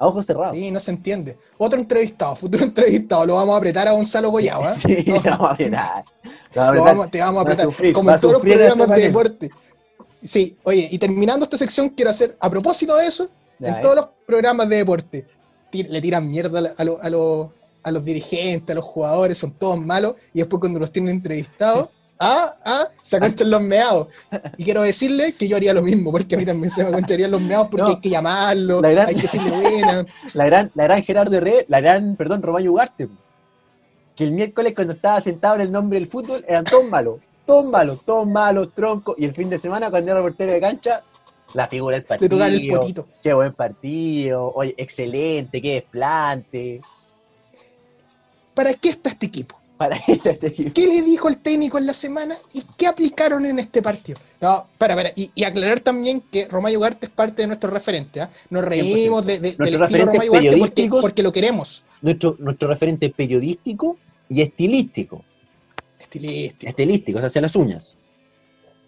[0.05, 0.57] a ojos cerrados.
[0.57, 1.37] Sí, no se entiende.
[1.59, 4.75] Otro entrevistado, futuro entrevistado, lo vamos a apretar a Gonzalo Collado, ¿ah?
[4.75, 6.05] Sí, No, vamos a apretar.
[6.55, 7.65] Lo vamos- te vamos a va a apretar.
[7.67, 9.51] sufrir, como en todos los en este programas de deporte.
[10.25, 13.79] Sí, oye, y terminando esta sección, quiero hacer, a propósito de eso, Ya, en eh.
[13.83, 15.27] todos los programas de deporte,
[15.73, 19.79] le tiran mierda a, lo- a lo- a los dirigentes, a los jugadores, son todos
[19.85, 21.89] malos, y después cuando los tienen entrevistados,
[22.27, 24.09] ah, ah, se aconchan los meados.
[24.57, 27.31] Y quiero decirle que yo haría lo mismo, porque a mí también se me aconcharían
[27.31, 27.89] los meados, porque No.
[27.89, 30.07] hay que llamarlo, La gran- hay que decirle buena.
[30.35, 33.09] la gran, la gran Gerardo Herrera, la gran, perdón, Romayo Ugarte,
[34.17, 37.65] que el miércoles cuando estaba sentado en el nombre del fútbol eran todos malos, todos
[37.67, 41.03] malos, todos malos, troncos, y el fin de semana cuando era portero de cancha,
[41.53, 43.09] la figura del Le partido, tocar el potito.
[43.23, 46.81] qué buen partido, oye, excelente, qué desplante,
[48.55, 49.59] ¿Para qué está este equipo?
[49.77, 50.53] Para este.
[50.73, 54.19] ¿Qué le dijo el técnico en la semana y qué aplicaron en este partido?
[54.41, 55.11] No, para, para.
[55.17, 58.21] Y, y aclarar también que Romayo Ugarte es parte de nuestro referente.
[58.21, 58.31] ¿ah?
[58.51, 61.85] Nos reímos de, de- del estilo Romayo Ugarte porque, porque lo queremos.
[62.03, 63.97] Nuestro, nuestro referente periodístico
[64.29, 65.25] y estilístico,
[65.99, 66.69] Estilístico.
[66.71, 67.97] estilístico, o sea, hacia las uñas.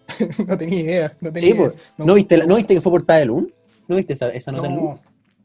[0.47, 1.17] no tenía idea.
[1.21, 1.73] No, tenía Sí, idea.
[1.99, 3.53] ¿No viste, la- ¿No viste que fue portada de Loon?
[3.89, 4.85] ¿No viste esa, esa nota de Loon?
[4.87, 5.01] No,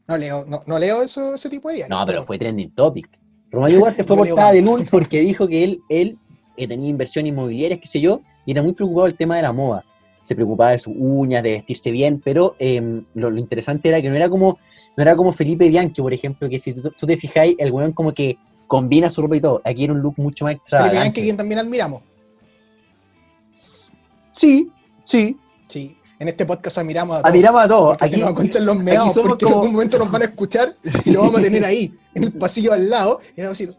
[0.08, 1.98] no leo, no, no leo eso, ese tipo de diarios.
[1.98, 3.08] No, pero fue trending topic.
[3.52, 4.62] Romario Ugarte fue portada de.
[4.62, 6.18] Loon porque dijo que él, él
[6.56, 9.52] que tenía inversión inmobiliaria, qué sé yo, y era muy preocupado del tema de la
[9.52, 9.84] moda.
[10.20, 14.08] Se preocupaba de sus uñas, de vestirse bien, pero em, lo, lo interesante era que
[14.08, 14.58] no era como
[14.96, 17.92] no era como Felipe Bianchi, por ejemplo, que si tú, tú te fijáis, el weón
[17.92, 19.60] como que combina su ropa y todo.
[19.64, 20.98] Aquí era un look mucho más Felipe extravagante.
[20.98, 22.02] Bianchi, quien también admiramos.
[24.32, 24.70] Sí,
[25.04, 25.36] sí.
[25.68, 27.30] Sí, en este podcast admiramos a todos.
[27.30, 27.88] Admiramos a todos.
[27.98, 30.24] Porque se Aquí, nos van los meados, porque en como- algún momento nos van a
[30.26, 33.62] escuchar y lo vamos a tener ahí, en el pasillo al lado, y vamos a
[33.62, 33.76] decir,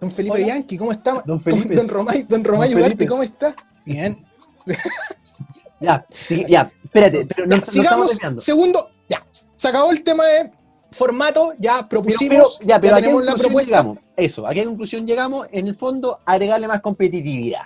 [0.00, 0.44] don Felipe Hola.
[0.46, 1.22] Bianchi, ¿cómo está?
[1.26, 1.74] Don Felipe.
[1.74, 3.06] Don Romay, don Romay Ugarte.
[3.06, 3.54] ¿cómo está?
[3.84, 4.24] Bien.
[5.80, 9.26] ya, sí, ya, espérate, pero no, Ya, no sigamos, segundo, ya,
[9.56, 10.50] se acabó el tema de
[10.92, 13.66] formato, ya Pero, propusimos, pero- ya, pero ya ¿a qué tenemos la propuesta.
[13.70, 13.98] llegamos?
[14.16, 15.46] Eso, ¿a qué conclusión llegamos?
[15.52, 17.62] En el fondo, agregarle más competitividad.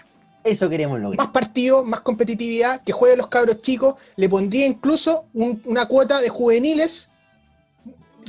[0.46, 1.18] Eso queremos lograr.
[1.18, 6.20] más partidos, más competitividad, que jueguen los cabros chicos, le pondría incluso un- una cuota
[6.20, 7.08] de juveniles,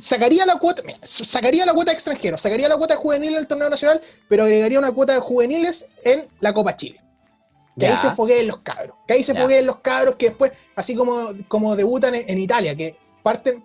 [0.01, 3.69] sacaría la cuota, sacaría la cuota de extranjeros, sacaría la cuota de juveniles del torneo
[3.69, 7.01] nacional, pero agregaría una cuota de juveniles en la Copa Chile.
[7.79, 7.91] Que Ya.
[7.91, 9.41] ahí se fogueen los cabros, que ahí se Ya.
[9.41, 13.63] fogueen los cabros que después, así como, como debutan en, en Italia, que parten,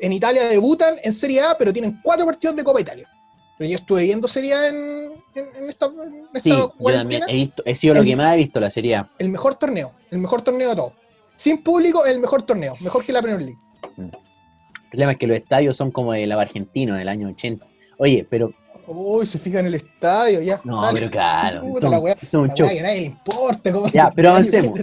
[0.00, 3.08] en Italia debutan en Serie A, pero tienen cuatro partidos de Copa Italia.
[3.56, 7.22] Pero yo estuve viendo Serie A en, en, en esta, en esta Sí, yo también
[7.28, 9.10] he, visto, he sido lo El- que más he visto la serie A.
[9.18, 10.92] el mejor torneo, el mejor torneo de todos.
[11.36, 13.58] Sin público, el mejor torneo, mejor que la Premier League.
[13.96, 17.66] El problema es que los estadios son como de la Argentino del año 80.
[17.98, 18.52] Oye, pero.
[18.86, 20.60] Uy, se fija en el estadio, ya.
[20.64, 20.98] No, dale.
[21.00, 21.60] pero claro.
[21.62, 23.70] Puta, la weá- La que nadie le importa.
[23.72, 24.80] cómo- Ya, pero avancemos.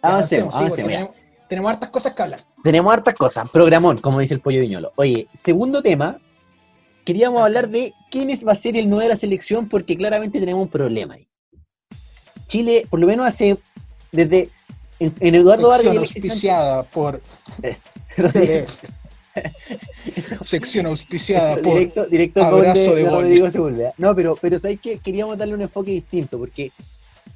[0.00, 0.90] Avancemos, sí, avancemos.
[0.90, 1.10] tenemos,
[1.48, 2.40] tenemos hartas cosas que hablar.
[2.62, 3.50] Tenemos hartas cosas.
[3.50, 4.92] Programón, como dice el pollo viñolo.
[4.96, 6.18] Oye, segundo tema.
[7.06, 10.40] Queríamos hablar de quién es- va a ser el 9 de la selección, porque claramente
[10.40, 11.28] tenemos un problema ahí.
[12.48, 13.56] Chile, por lo menos hace.
[14.10, 14.50] Desde.
[14.98, 15.96] En, en Eduardo Vargas.
[15.96, 17.22] auspiciada por.
[20.40, 21.74] Sección auspiciada por.
[21.74, 23.92] directo, directo abrazo de de.
[23.98, 24.98] No, pero, pero ¿sabes qué?
[24.98, 26.72] Queríamos darle un enfoque distinto, porque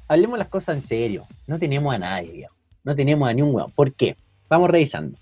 [0.07, 1.25] hablemos las cosas en serio.
[1.47, 2.53] No tenemos a nadie, viejo.
[2.83, 3.71] No tenemos a ni un hueón.
[3.71, 4.17] ¿Por qué?
[4.49, 5.17] Vamos revisando.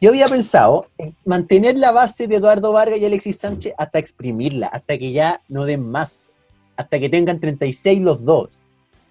[0.00, 4.66] Yo había pensado en mantener la base de Eduardo Vargas y Alexis Sánchez hasta exprimirla,
[4.66, 6.28] hasta que ya no den más,
[6.76, 8.50] hasta que tengan 36 los dos.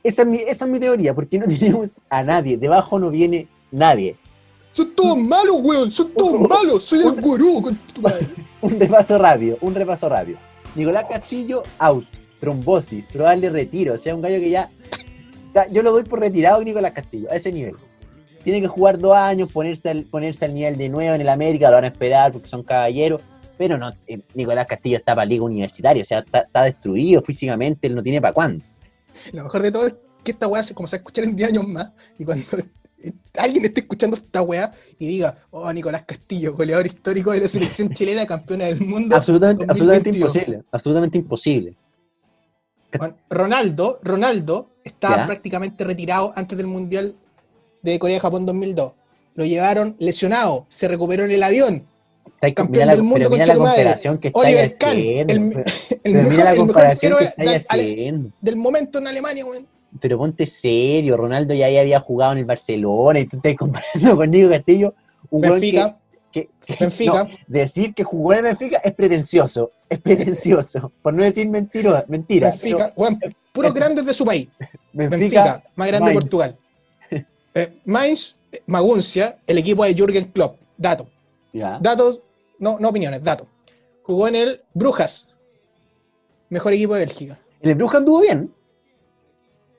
[0.04, 2.58] Esa es mi, esa es mi teoría, porque no tenemos a nadie.
[2.58, 4.15] Debajo no viene nadie.
[4.74, 5.91] Son todos malos, weón.
[5.91, 6.84] Son todos malos.
[6.84, 7.62] Soy el gurú.
[7.63, 8.28] con tu madre.
[8.62, 10.38] Un repaso rápido, un repaso rápido.
[10.76, 12.06] Nicolás Castillo, out.
[12.39, 13.93] Trombosis, probable retiro.
[13.93, 14.67] O sea, un gallo que ya.
[15.56, 17.76] ya- yo lo doy por retirado, Nicolás Castillo, a ese nivel.
[18.45, 21.67] Tiene que jugar dos años, ponerse al, ponerse al nivel de nuevo en el América,
[21.69, 23.21] lo van a esperar porque son caballeros.
[23.58, 27.88] Pero no, eh, Nicolás Castillo está para Liga Universitaria, o sea, está, está destruido físicamente,
[27.88, 28.63] él no tiene para cuándo.
[29.34, 31.67] Lo mejor de todo es que esta weá se comienza a escuchar en 10 años
[31.67, 31.91] más.
[32.19, 32.43] Y cuando
[33.39, 37.89] alguien esté escuchando esta weá y diga, oh, Nicolás Castillo, goleador histórico de la selección
[37.89, 39.15] chilena, campeona del mundo.
[39.15, 39.69] Absolutamente, 2022.
[39.69, 41.77] absolutamente imposible, absolutamente imposible.
[43.29, 45.25] Ronaldo, Ronaldo estaba Ya.
[45.25, 47.15] prácticamente retirado antes del Mundial
[47.86, 48.91] de Corea-Japón 2002.
[49.36, 51.84] Lo llevaron lesionado, se recuperó en el avión.
[52.26, 53.84] Está- Campeón la, del mundo, pero la tu madre.
[53.84, 55.34] comparación que está Oliver Kahn, haciendo.
[55.34, 58.30] el, pero- el pero mejor, mira la el mejor comparación que está haciendo.
[58.41, 59.67] del momento en Alemania, weón.
[60.02, 64.30] Pero ponte serio, Ronaldo ya había jugado en el Barcelona y tú estás comparando con
[64.32, 64.93] Nico Castillo.
[65.30, 65.98] Un Benfica,
[66.34, 67.24] que, que- Benfica.
[67.24, 72.04] no, decir que jugó en el Benfica es pretencioso, es pretencioso, por no decir mentira,
[72.08, 72.50] mentira.
[72.50, 73.19] Benfica, weón,
[73.54, 74.50] puros grandes de su país.
[74.58, 76.13] pero Benfica, Benfica, más grande de.
[76.15, 76.58] Portugal.
[77.56, 78.36] Eh, Mainz,
[78.68, 80.60] Maguncia, el equipo de Jürgen Klopp.
[80.78, 81.08] Dato.
[81.54, 82.22] ya, Datos,
[82.60, 83.48] no, no opiniones, datos.
[84.04, 85.30] Jugó en el Brujas,
[86.50, 87.39] mejor equipo de Bélgica.
[87.62, 88.54] el Bruja anduvo bien.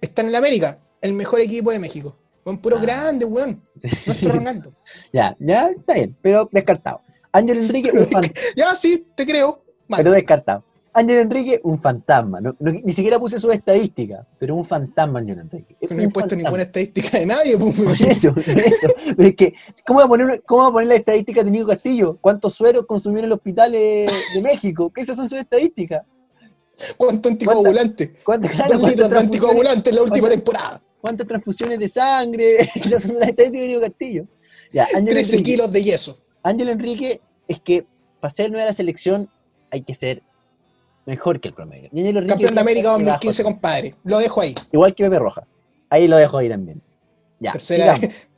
[0.00, 2.16] Está en el América, el mejor equipo de México.
[2.44, 2.80] Weón, puro Ah.
[2.80, 3.62] grande, weón.
[4.06, 4.72] Nuestro Ronaldo.
[5.12, 7.00] Ya, ya, está bien, pero descartado.
[7.32, 7.92] Ángel Enrique,
[8.56, 9.62] Ya, sí, te creo.
[9.88, 9.98] Mal.
[10.02, 10.64] pero descartado.
[10.98, 12.40] Ángel Enrique, un fantasma.
[12.40, 15.76] No- no- ni siquiera puse sus estadísticas, pero un fantasma Ángel Enrique.
[15.80, 16.42] Que no he puesto fantasma.
[16.42, 17.78] ninguna estadística de nadie, pues.
[17.80, 18.88] Por eso, por eso.
[19.16, 19.54] Pero es que,
[19.86, 22.18] ¿cómo va a poner, cómo va a poner la estadística de Nico Castillo?
[22.20, 24.90] ¿Cuántos sueros consumió en el hospital de, de México?
[24.94, 26.02] ¿Qué esas son sus estadísticas?
[26.96, 28.14] ¿Cuánto anticoagulante?
[28.24, 30.82] ¿Cuánto, claro, Dos litros de anticoagulante en la última ¿Cuántas- temporada.
[31.00, 32.56] cuántas transfusiones de sangre?
[32.74, 34.26] Esas son las estadísticas de Nico Castillo.
[34.72, 36.18] Ya, Ángel 13 Enrique, kilos de yeso.
[36.42, 37.86] Ángel Enrique es que
[38.20, 39.30] para ser nueva la selección
[39.70, 40.22] hay que ser
[41.06, 41.88] mejor que el promedio.
[42.26, 43.94] Campeón de América debajo, 2015, compadre.
[44.04, 44.54] Lo dejo ahí.
[44.72, 45.46] Igual que Pepe Roja.
[45.88, 46.82] Ahí lo dejo ahí también.
[47.38, 48.28] Ya, Tercera sigamos.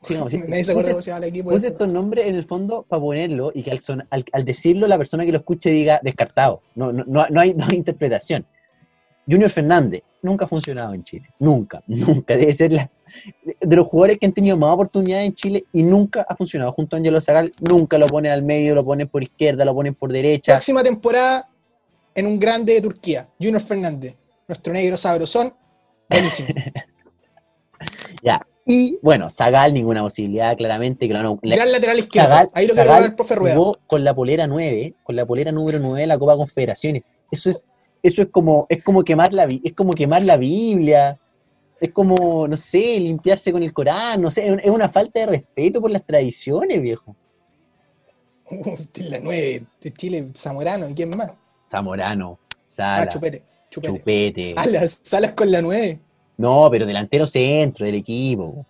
[0.00, 0.34] sigamos.
[0.48, 1.50] Nadie se Puse- el equipo.
[1.50, 4.86] Puse estos nombres en el fondo para ponerlo y que al, son- al- al decirlo
[4.86, 6.62] la persona que lo escuche diga descartado.
[6.74, 8.46] No, no, no, no hay, no hay interpretación.
[9.28, 11.28] Junior Fernández nunca ha funcionado en Chile.
[11.38, 12.36] Nunca, nunca.
[12.36, 12.90] Debe ser la,
[13.60, 16.72] de los jugadores que han tenido más oportunidades en Chile y nunca ha funcionado.
[16.72, 19.94] Junto a Angelo Zagal, nunca lo ponen al medio, lo ponen por izquierda, lo ponen
[19.94, 20.52] por derecha.
[20.54, 21.48] Próxima temporada
[22.14, 24.14] en un grande de Turquía, Junior Fernández,
[24.48, 25.54] nuestro negro sabrosón.
[26.08, 26.48] Buenísimo.
[28.22, 28.40] Ya.
[28.64, 31.08] Y bueno, Zagal, ninguna posibilidad, claramente.
[31.08, 31.24] Gran
[31.72, 32.28] lateral izquierdo.
[32.30, 33.56] Zagal- Ahí lo Zagal el profe Rueda.
[33.56, 37.02] jugó con la polera 9, con la polera número 9 de la Copa Confederaciones.
[37.30, 37.66] Eso es,
[38.04, 41.18] eso es como, es como quemar la es como quemar la Biblia,
[41.80, 45.18] es como, no sé, limpiarse con el Corán, no sé, es un- es una falta
[45.18, 47.16] de respeto por las tradiciones, viejo.
[48.96, 51.30] La 9 de Chile, Zamorano, ¿y quién más?
[51.72, 53.42] Zamorano, Ah, Sala, chupete.
[53.70, 53.98] Chupete.
[53.98, 54.54] Chupete.
[54.54, 55.98] Salas, Salas con la 9.
[56.38, 58.64] No, pero delantero centro del equipo.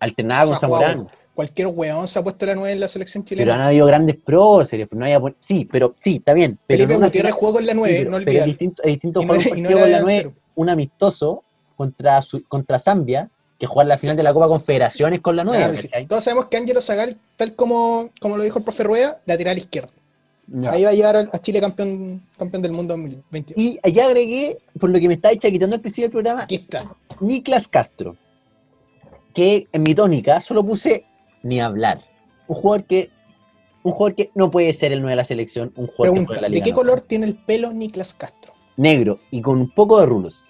[0.00, 1.06] Alternado con Zamorano.
[1.34, 3.66] Cualquier weón se ha puesto la 9 en la selección Pero han chilena.
[3.66, 6.58] habido grandes próceres, pero no haya Sí, pero sí, está bien.
[6.66, 8.46] Pero Felipe no Gutiérrez final- jugó con la 9, sí, pero, no pero olvidar.
[8.46, 10.16] distinto, es distinto Y no jugar un era- y no partido era con la 9,
[10.18, 10.42] delantero.
[10.54, 11.42] un amistoso
[11.76, 15.58] contra, su- contra Zambia, que jugar la final de la Copa Confederaciones con la 9.
[15.64, 15.88] Claro, sí.
[16.08, 19.90] Todos sabemos que Ángelo Zagal, tal como, como lo dijo el profe Rueda, lateral izquierdo.
[20.70, 23.56] Ahí va a llevar a Chile campeón, campeón del mundo 2022.
[23.58, 26.94] Y allá agregué, por lo que me estaba chaquitando al principio del programa, Aquí está.
[27.20, 28.16] Niklas Castro,
[29.32, 31.04] que en mi tónica solo puse
[31.42, 32.02] ni hablar.
[32.46, 33.10] Un jugador que
[33.82, 36.48] un jugador que no puede ser el 9 de la selección, un jugador Pregunta, la
[36.48, 38.54] ¿de qué color tiene el pelo Niklas Castro?
[38.76, 40.46] Negro y con un poco de rulos.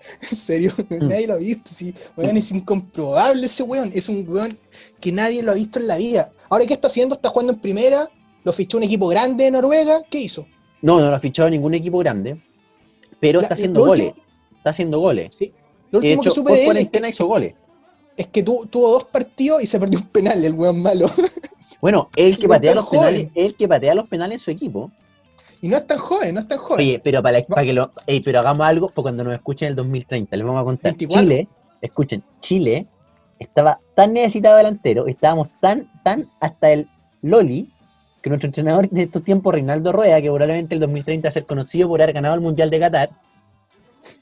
[0.22, 1.08] En serio, Mm.
[1.08, 1.70] nadie lo ha visto.
[1.70, 1.92] Sí.
[2.16, 3.90] Weón, es incomprobable ese weón.
[3.94, 4.56] Es un weón
[5.00, 6.32] que nadie lo ha visto en la vida.
[6.48, 7.14] Ahora, ¿qué está haciendo?
[7.16, 8.08] Está jugando en primera.
[8.44, 10.00] Lo fichó un equipo grande de Noruega.
[10.10, 10.46] ¿Qué hizo?
[10.82, 12.40] No, no lo ha fichado ningún equipo grande,
[13.20, 14.08] pero La- está haciendo goles.
[14.08, 15.36] último- Está haciendo goles.
[15.90, 17.54] Lo De último hecho, que supe de él es que, hizo goles.
[18.16, 21.06] es que tu- tuvo dos partidos y se perdió un penal, el weón malo.
[21.80, 24.90] Bueno, el que No patea los penales, el que patea los penales en su equipo.
[25.60, 26.84] Y no es tan joven, no es tan joven.
[26.84, 29.70] Oye, pero para, para que lo, ey, pero hagamos algo, porque cuando nos escuchen en
[29.70, 30.90] el 2030, les vamos a contar.
[30.92, 31.22] 24.
[31.22, 31.48] Chile,
[31.80, 32.86] escuchen, Chile
[33.38, 36.88] estaba tan necesitado delantero, estábamos tan, tan hasta el
[37.22, 37.68] Loli,
[38.22, 41.46] que nuestro entrenador de estos tiempos, Reinaldo Rueda, que probablemente el 2030 va a ser
[41.46, 43.10] conocido por haber ganado el Mundial de Qatar,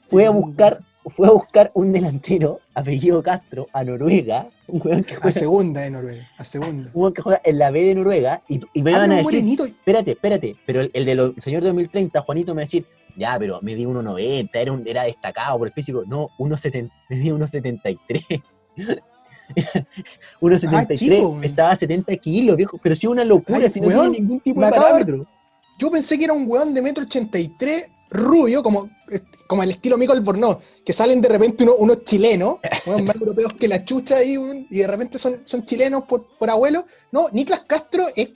[0.07, 5.15] fue a buscar, fue a buscar un delantero, apellido Castro, a Noruega, un weón que
[5.15, 6.27] A juega, segunda de Noruega.
[6.37, 6.89] A segunda.
[6.93, 9.33] un que juega en la B de Noruega, y, y me Ah, van a decir,
[9.41, 9.65] morenito.
[9.65, 12.85] espérate, espérate, pero el, el de los el señor 2030, Juanito, me va a decir,
[13.17, 16.03] ya, pero me di 1,90, era, un- era destacado por el físico.
[16.05, 18.43] No, 1,70, me di 1,73.
[20.41, 24.19] 1,73, Ah, pesaba 70 kilos, viejo, pero sí una locura, Ay, si no weón, tiene
[24.19, 25.25] ningún tipo de de- parámetro.
[25.79, 28.89] Yo pensé que era un weón de metro 83, rubio, como,
[29.47, 32.57] como el estilo Mico Albornoz, que salen de repente uno- unos chilenos,
[33.03, 36.85] más europeos que la chucha weón, y de repente son, son chilenos por, por abuelo.
[37.11, 38.29] No, Niklas Castro es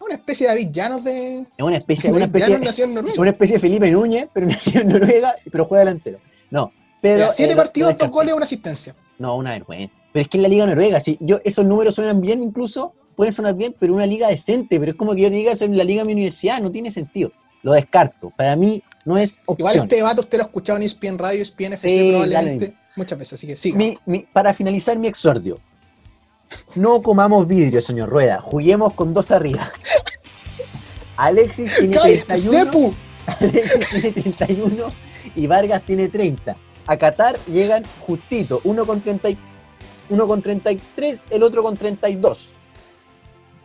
[0.00, 1.40] una especie de David Llanos de.
[1.40, 3.20] Es una especie, una David especie, Llanos nació en Noruega.
[3.20, 6.20] una especie de Felipe Núñez, pero nacido en Noruega, pero juega delantero.
[6.50, 7.28] No, pero...
[7.32, 8.94] Siete eh, partidos, dos goles, una asistencia.
[9.18, 9.94] No, una vergüenza.
[10.12, 13.32] Pero es que en la Liga Noruega, si yo, esos números suenan bien incluso, pueden
[13.32, 15.76] sonar bien, pero una liga decente, pero es como que yo te diga eso en
[15.76, 17.32] la liga de mi universidad, no tiene sentido.
[17.62, 18.32] Lo descarto.
[18.36, 19.84] Para mí no es Igual opción.
[19.84, 23.32] este debate usted lo ha escuchado en ESPN Radio, ESPN FC Sí, probablemente muchas veces,
[23.34, 23.76] así que siga.
[23.76, 25.58] Mi- mi- para finalizar mi exordio,
[26.76, 29.68] no comamos vidrio, señor Rueda, juguemos con dos arriba.
[31.16, 32.94] Alexis tiene ¡Cállate, 31, Cepu!
[33.26, 34.88] Alexis tiene 31
[35.34, 36.56] y Vargas tiene 30.
[36.86, 39.38] A Qatar llegan justito, uno con, 30 y-
[40.10, 42.54] uno con 33, el otro con 32.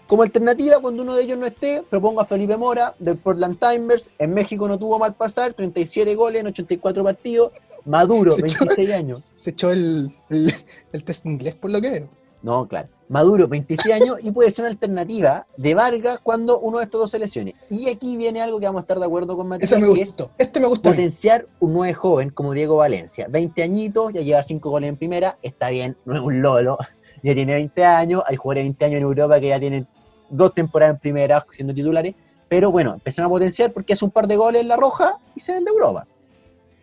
[0.07, 4.11] Como alternativa, cuando uno de ellos no esté, propongo a Felipe Mora del Portland Timers.
[4.19, 7.51] En México no tuvo mal pasar, 37 goles en 84 partidos.
[7.85, 9.31] Maduro, Se echó- 26 años.
[9.37, 10.53] Se echó el, el,
[10.91, 12.09] el test inglés por lo que veo.
[12.43, 12.89] No, claro.
[13.07, 17.11] Maduro, 26 años, y puede ser una alternativa de Vargas cuando uno de estos dos
[17.11, 17.55] se lesione.
[17.69, 20.01] Y aquí viene algo que vamos a estar de acuerdo con Matías, Eso me que
[20.01, 20.31] es gustó.
[20.37, 20.89] Este me gustó.
[20.89, 20.97] a mí.
[20.97, 23.27] potenciar un nueve joven como Diego Valencia.
[23.29, 26.77] 20 añitos, ya lleva 5 goles en primera, está bien, no es un lolo,
[27.23, 29.87] ya tiene 20 años, hay jugadores de 20 años en Europa que ya tienen
[30.29, 32.15] dos temporadas en primera siendo titulares,
[32.49, 35.39] pero bueno, empezamos a potenciar porque hace un par de goles en la roja y
[35.39, 36.05] se ven de Europa.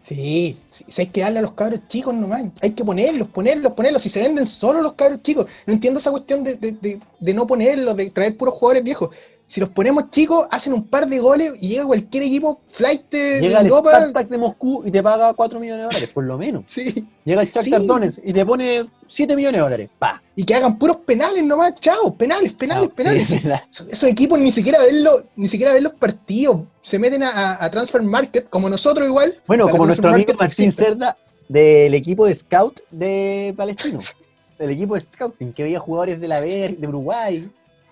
[0.02, 2.44] Sí, sí, sí, hay que darle a los cabros chicos nomás.
[2.62, 4.00] Hay que ponerlos, ponerlos, ponerlos.
[4.02, 5.46] Si se venden solo los cabros chicos.
[5.66, 9.10] No entiendo esa cuestión de, de- de- de no ponerlos, de traer puros jugadores viejos.
[9.50, 13.40] Si los ponemos chicos, hacen un par de goles y llega cualquier equipo flight de,
[13.40, 13.68] Llega el.
[13.68, 16.62] Spartak de Moscú y te paga 4 millones de dólares, por lo menos.
[16.66, 17.86] Sí, Llega el Shakhtar Sí.
[17.88, 19.90] Donetsk y te pone 7 millones de dólares.
[19.98, 20.22] Pa.
[20.36, 21.74] y que hagan puros penales nomás.
[21.80, 22.94] Chao, penales, penales, Chao.
[22.94, 23.28] penales.
[23.28, 26.60] Sí, Esos, esos equipos ni siquiera ven los, ni siquiera ven los partidos.
[26.80, 29.36] Se meten a, Transfer Market, como nosotros igual.
[29.48, 30.70] Bueno, como nuestro amigo Martín.
[30.70, 31.16] Cerda
[31.48, 33.98] del equipo de scout de Palestino.
[34.60, 37.50] Del equipo de scouting, que veía jugadores de la B, de Uruguay.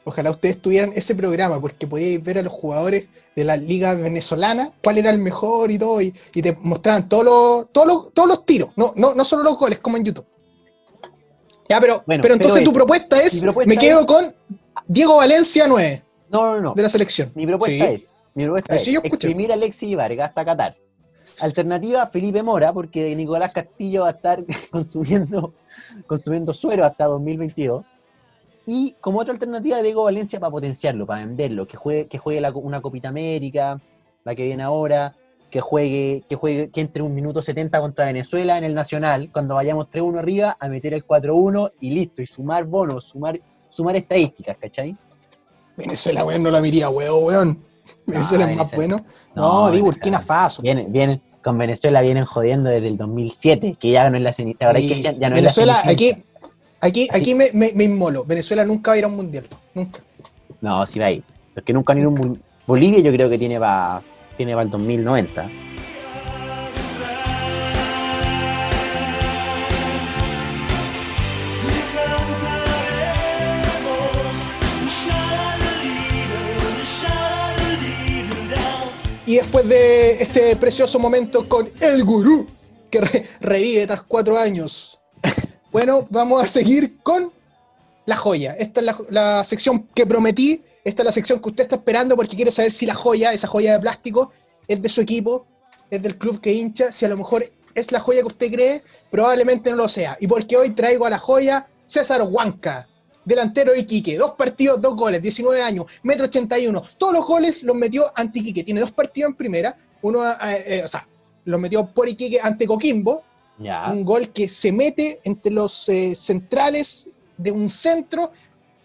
[0.08, 4.72] Ojalá ustedes tuvieran ese programa, porque podíais ver a los jugadores de la liga venezolana,
[4.82, 8.28] cuál era el mejor y todo, y, y te mostraban todos los, todos los, todos
[8.28, 10.24] los tiros, no, no, no solo los goles como en YouTube.
[11.68, 14.34] Ya, pero, Bueno, pero entonces pero tu propuesta es, propuesta me quedo es- con
[14.86, 16.74] Diego Valencia 9 No, no, no.
[16.74, 17.30] de la selección.
[17.34, 17.92] Mi propuesta Sí.
[17.94, 20.74] es, mi propuesta es exprimir a Alexis Vargas hasta Qatar.
[21.40, 25.52] Alternativa, Felipe Mora, porque Nicolás Castillo va a estar consumiendo,
[26.06, 27.84] consumiendo suero hasta 2022.
[28.70, 32.50] Y como otra alternativa, Diego Valencia para potenciarlo, para venderlo, que juegue, que juegue la
[32.50, 33.80] una Copita América,
[34.24, 35.16] la que viene ahora,
[35.50, 39.54] que juegue, que juegue, que entre un minuto 70 contra Venezuela en el Nacional, cuando
[39.54, 43.40] vayamos 3-1 arriba, a meter el 4-1 y listo, y sumar bonos, sumar,
[43.70, 44.94] sumar estadísticas, ¿cachai?
[45.74, 47.64] Venezuela, weón, no la miría, weón, weón.
[48.04, 48.96] Venezuela es más Venezuela.
[48.96, 49.06] bueno.
[49.34, 49.84] No, di Venezuela.
[49.84, 50.60] Burkina Faso.
[50.60, 54.66] Vienen, vienen, con Venezuela vienen jodiendo desde el 2007, que ya no es la cenita.
[54.66, 56.22] Ahora hay que Y ya, ya no Venezuela, es la aquí.
[56.80, 58.24] Aquí, aquí me, me, me inmolo.
[58.24, 59.46] Venezuela nunca va a ir a un mundial.
[59.74, 60.00] Nunca.
[60.60, 61.22] No, sí va a ir.
[61.54, 64.02] Los que nunca han ido a un mun- Bolivia yo creo que tiene para
[64.36, 65.46] tiene para el 2090.
[79.26, 82.46] Y después de este precioso momento con el gurú,
[82.90, 84.98] que re- revive tras cuatro años.
[85.70, 87.30] Bueno, vamos a seguir con
[88.06, 88.54] la joya.
[88.54, 90.62] Esta es la, sección que prometí.
[90.82, 93.48] Esta es la sección que usted está esperando porque quiere saber si la joya, esa
[93.48, 94.32] joya de plástico,
[94.66, 95.46] es de su equipo,
[95.90, 96.90] es del club que hincha.
[96.90, 100.16] Si a lo mejor es la joya que usted cree, probablemente no lo sea.
[100.20, 102.88] Y porque hoy traigo a la joya César Huanca,
[103.26, 104.16] delantero de Iquique.
[104.16, 106.82] Dos partidos, dos goles, 19 años, metro 81.
[106.96, 108.64] Todos los goles los metió ante Iquique.
[108.64, 109.76] Tiene dos partidos en primera.
[110.00, 111.06] Uno, eh, eh, o sea,
[111.44, 113.22] los metió por Iquique ante Coquimbo.
[113.58, 113.90] Ya.
[113.92, 118.30] Un gol que se mete entre los eh, centrales de un centro,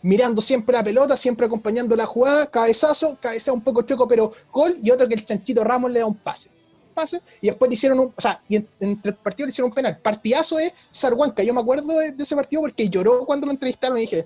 [0.02, 4.76] mirando siempre la pelota, siempre acompañando la jugada, cabezazo, cabeza un poco choco, pero gol,
[4.84, 6.50] y otro que el Chanchito Ramos le da un pase.
[6.94, 9.72] Pase, y después le hicieron un, o sea, y en- entre el partido le hicieron
[9.72, 9.98] un penal.
[9.98, 13.98] Partidazo es Sarhuanca, yo me acuerdo de, de ese partido porque lloró cuando lo entrevistaron
[13.98, 14.20] y dije,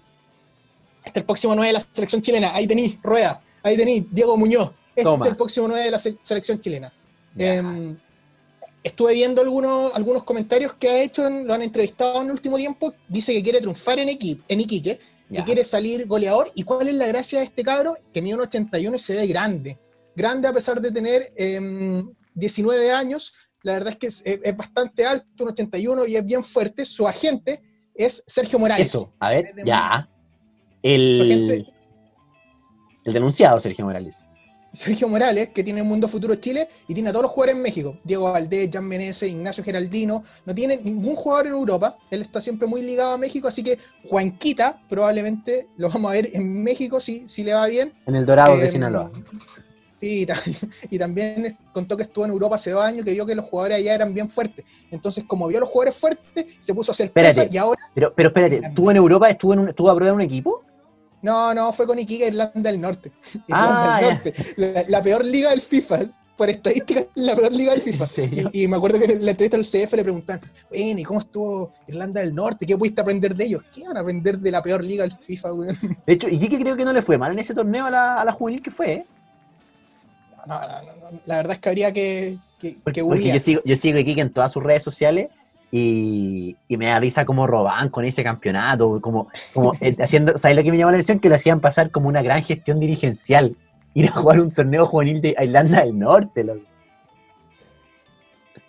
[1.06, 4.36] este es el próximo 9 de la selección chilena, ahí tení, Rueda, ahí tení, Diego
[4.36, 5.26] Muñoz, este Toma.
[5.26, 6.92] es el próximo 9 de la se- selección chilena.
[7.38, 7.98] Em,
[8.88, 12.94] estuve viendo algunos, algunos comentarios que ha hecho, lo han entrevistado en el último tiempo.
[13.08, 16.50] Dice que quiere triunfar en, Iqui- en Iquique, que quiere salir goleador.
[16.56, 17.96] ¿Y cuál es la gracia de este cabro?
[18.14, 19.78] Que mide un 81 y se ve grande.
[20.16, 23.34] Grande a pesar de tener em, 19 años.
[23.64, 26.86] La verdad es que es, es- es bastante alto, un 81 y es bien fuerte.
[26.86, 27.62] Su agente
[27.94, 28.88] es Sergio Morales.
[28.88, 30.08] Eso, a ver, ya.
[30.10, 31.66] Su El, agente,
[33.04, 34.28] el denunciado Sergio Morales.
[34.74, 37.98] Sergio Morales, que tiene Mundo Futuro Chile y tiene a todos los jugadores en México.
[38.04, 40.24] Diego Valdés, Jan Menezes, Ignacio Geraldino.
[40.46, 41.98] No tiene ningún jugador en Europa.
[42.12, 46.30] Él está siempre muy ligado a México, así que Juanquita probablemente lo vamos a ver
[46.34, 47.94] en México si, si le va bien.
[48.06, 49.12] En el Dorado de Em, Sinaloa.
[50.00, 50.40] Y, ta-
[50.92, 53.78] y también contó que estuvo en Europa hace dos años, que vio que los jugadores
[53.78, 54.64] allá eran bien fuertes.
[54.92, 57.50] Entonces, como vio a los jugadores fuertes, se puso a hacer Espérate.
[57.52, 59.28] y ahora, Pero, pero espérate, ¿estuvo en Europa?
[59.30, 60.64] ¿Estuvo, en un, ¿Estuvo a prueba de un equipo?
[61.22, 63.12] No, no, fue con Iquique, Irlanda del Norte.
[63.52, 64.10] Ah, Irlanda del.
[64.16, 64.34] Norte.
[64.58, 66.00] La, la peor liga del FIFA,
[66.36, 68.06] por estadística, la peor liga del FIFA.
[68.52, 71.20] Y, y me acuerdo que en la entrevista del CF le preguntan, bueno, ¿y cómo
[71.20, 72.66] estuvo Irlanda del Norte?
[72.66, 73.62] ¿Qué pudiste aprender de ellos?
[73.74, 75.78] ¿Qué van a aprender de la peor liga del FIFA, weón?
[76.06, 78.22] De hecho, y que creo que no le fue mal en ese torneo a la,
[78.22, 79.06] a la juvenil que fue, ¿eh?
[80.46, 81.20] No, no, no, no.
[81.26, 84.22] La verdad es que habría que, que, Porque, que porque yo sigo, yo sigo Iquique
[84.22, 85.28] en todas sus redes sociales
[85.72, 90.58] y, y me da risa como roban con ese campeonato, como, como eh, haciendo, ¿sabes
[90.58, 91.20] lo que me llamó la atención?
[91.20, 93.56] Que lo hacían pasar como una gran gestión dirigencial,
[93.94, 96.44] ir a jugar un torneo juvenil de Irlanda del Norte.
[96.44, 96.62] loco.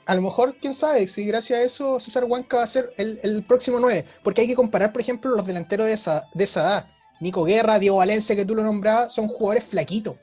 [0.07, 3.20] A lo mejor, quién sabe, si gracias a eso César Huanca va a ser el,
[3.22, 4.07] el próximo 9.
[4.22, 6.88] Porque hay que comparar, por ejemplo, los delanteros de esa, de esa edad.
[7.20, 10.16] Nico Guerra, Diego Valencia, que tú lo nombrabas, son jugadores flaquitos.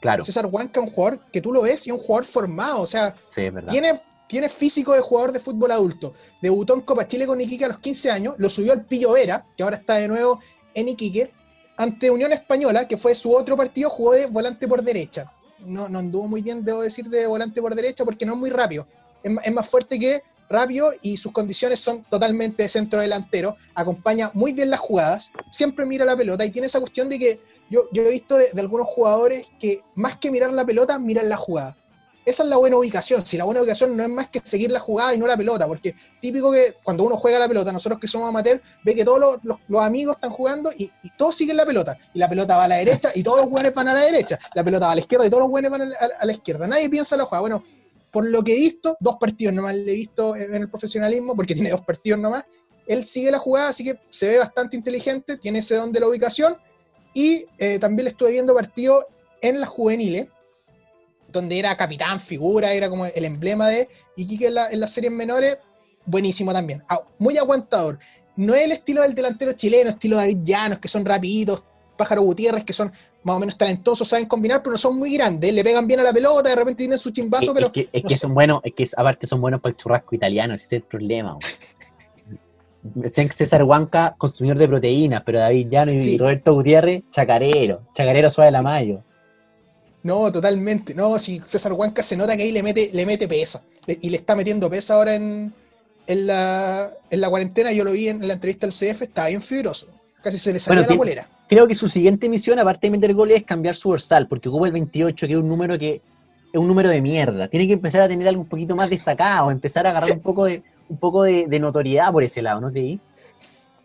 [0.00, 2.80] Claro, César Huanca es un jugador que tú lo ves y un jugador formado.
[2.80, 6.14] O sea, sí, tiene, tiene físico de jugador de fútbol adulto.
[6.40, 9.44] Debutó en Copa Chile con Iquique a los 15 años, lo subió al Pillo Vera,
[9.56, 10.38] que ahora está de nuevo
[10.74, 11.32] en Iquique,
[11.78, 15.32] ante Unión Española, que fue su otro partido, jugó de volante por derecha.
[15.60, 18.50] No, no anduvo muy bien, debo decir, de volante por derecha, porque no es muy
[18.50, 18.86] rápido.
[19.22, 23.56] Es, más fuerte que rápido y sus condiciones son totalmente de centro delantero.
[23.74, 27.40] Acompaña muy bien las jugadas, siempre mira la pelota y tiene esa cuestión de que
[27.70, 31.28] yo, yo he visto de, de algunos jugadores que más que mirar la pelota, miran
[31.28, 31.76] la jugada.
[32.28, 33.24] Esa es la buena ubicación.
[33.24, 35.66] Si la buena ubicación no es más que seguir la jugada y no la pelota,
[35.66, 39.40] porque típico que cuando uno juega la pelota, nosotros que somos amateur, ve que todos
[39.42, 41.96] los, amigos están jugando y, y todos siguen la pelota.
[42.12, 44.38] Y la pelota va a la derecha y todos los buenos van a la derecha.
[44.54, 46.66] La pelota va a la izquierda y todos los buenos van a la, izquierda.
[46.66, 47.40] Nadie piensa la jugada.
[47.40, 47.64] Bueno,
[48.10, 51.54] por lo que he visto, dos partidos nomás le he visto en el profesionalismo, porque
[51.54, 52.44] tiene dos partidos nomás.
[52.86, 56.08] Él sigue la jugada, así que se ve bastante inteligente, tiene ese don de la
[56.08, 56.58] ubicación.
[57.14, 59.06] Y eh, también le estuve viendo partidos
[59.40, 60.28] en las juveniles,
[61.30, 65.12] donde era capitán, figura, era como el emblema de Iquique en, la- en las series
[65.12, 65.58] menores,
[66.06, 66.82] buenísimo también.
[66.88, 67.98] Ah, muy aguantador.
[68.36, 71.64] no es el estilo del delantero chileno, estilo David Llanos, que son rapiditos,
[71.96, 72.92] Pájaro Gutiérrez, que son
[73.24, 76.04] más o menos talentosos, saben combinar, pero no son muy grandes, le pegan bien a
[76.04, 78.32] la pelota, de repente tienen su chimbazo, Es- pero es que, es no que son
[78.34, 81.36] buenos, es que es- aparte son buenos para el churrasco italiano, ese es el problema.
[83.30, 86.16] César Huanca, consumidor de proteínas, pero David Llano y Sí.
[86.16, 89.02] Roberto Gutiérrez, chacarero, chacarero suave de la mayo.
[90.02, 90.94] No, totalmente.
[90.94, 93.62] No, si César Huanca se nota que ahí le mete, le mete pesa.
[93.86, 95.52] Le- y le está metiendo pesa ahora en,
[96.06, 97.72] en, la, en la cuarentena.
[97.72, 99.88] Yo lo vi en la entrevista al CF, estaba bien fibroso.
[100.22, 101.28] Casi se le salía Bueno, la polera.
[101.48, 104.66] Creo que su siguiente misión, aparte de meter goles, es cambiar su dorsal, porque ocupa
[104.66, 106.02] el 28, que es un número que
[106.52, 107.48] es un número de mierda.
[107.48, 110.44] Tiene que empezar a tener algo un poquito más destacado, empezar a agarrar un poco
[110.44, 113.00] de, un poco de, de notoriedad por ese lado, ¿no di?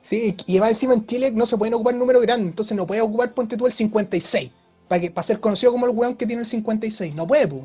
[0.01, 2.99] Sí, y va encima en Chile no se pueden ocupar números grandes, entonces no puede
[3.01, 4.51] ocupar, ponte tú, el 56.
[4.87, 7.13] Para que para ser conocido como el weón que tiene el 56.
[7.15, 7.63] No puede, pues.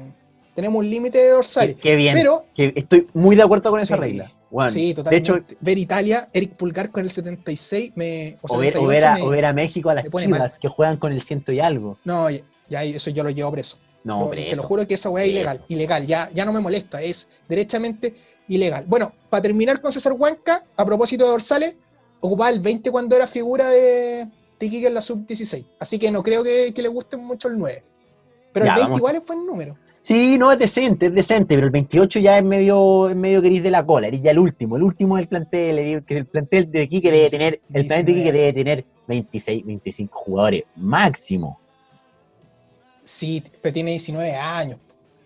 [0.54, 1.76] Tenemos un límite de dorsales.
[1.76, 2.14] Qué, bien.
[2.14, 4.32] Pero, que estoy muy de acuerdo con esa Sí, regla.
[4.50, 5.32] Bueno, sí, de totalmente.
[5.32, 8.38] hecho, ver Italia, Eric Pulgar con el 76, me.
[8.42, 10.58] O o ver, o 78 ver a, me- o ver a México a las chivas
[10.58, 11.98] que juegan con el ciento y algo.
[12.04, 13.78] No, ya, ya eso yo lo llevo preso.
[14.04, 15.40] No, pero te lo juro que esa weá es Preso.
[15.42, 15.64] ilegal.
[15.68, 18.14] Ilegal, ya, ya no me molesta, es derechamente
[18.48, 18.84] ilegal.
[18.88, 21.74] Bueno, para terminar con César Huanca, a propósito de dorsales,
[22.20, 24.26] ocupaba el 20 cuando era figura de
[24.58, 25.64] Tiki en la sub-16.
[25.78, 27.82] Así que no creo que, que le guste mucho el 9.
[28.52, 28.98] Pero Ya, el 20 vamos.
[28.98, 29.76] igual es buen número.
[30.00, 33.62] Sí, no, es decente, es decente, pero el 28 ya es medio, es medio gris
[33.62, 36.70] de la cola, eres ya el último, el último del plantel, el, que el plantel
[36.70, 38.38] de aquí que debe tener, el plantel de aquí que 19.
[38.38, 41.60] debe tener 26, 25 jugadores máximo.
[43.02, 44.78] Sí, pero tiene 19 años.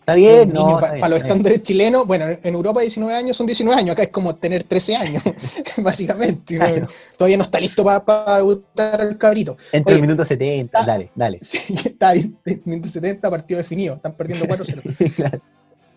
[0.03, 3.79] Está bien, no, pa- para los estándares chilenos, bueno, en Europa 19 años son 19
[3.81, 5.23] años, acá es como tener 13 años,
[5.79, 6.59] básicamente.
[7.17, 9.57] Todavía no está listo para debutar al cabrito.
[9.71, 11.39] Entre Oye, el minuto 70, ah, dale, dale.
[11.43, 15.13] Sí, está bien, minuto 70, partido definido, están perdiendo 4-0.
[15.15, 15.41] Claro.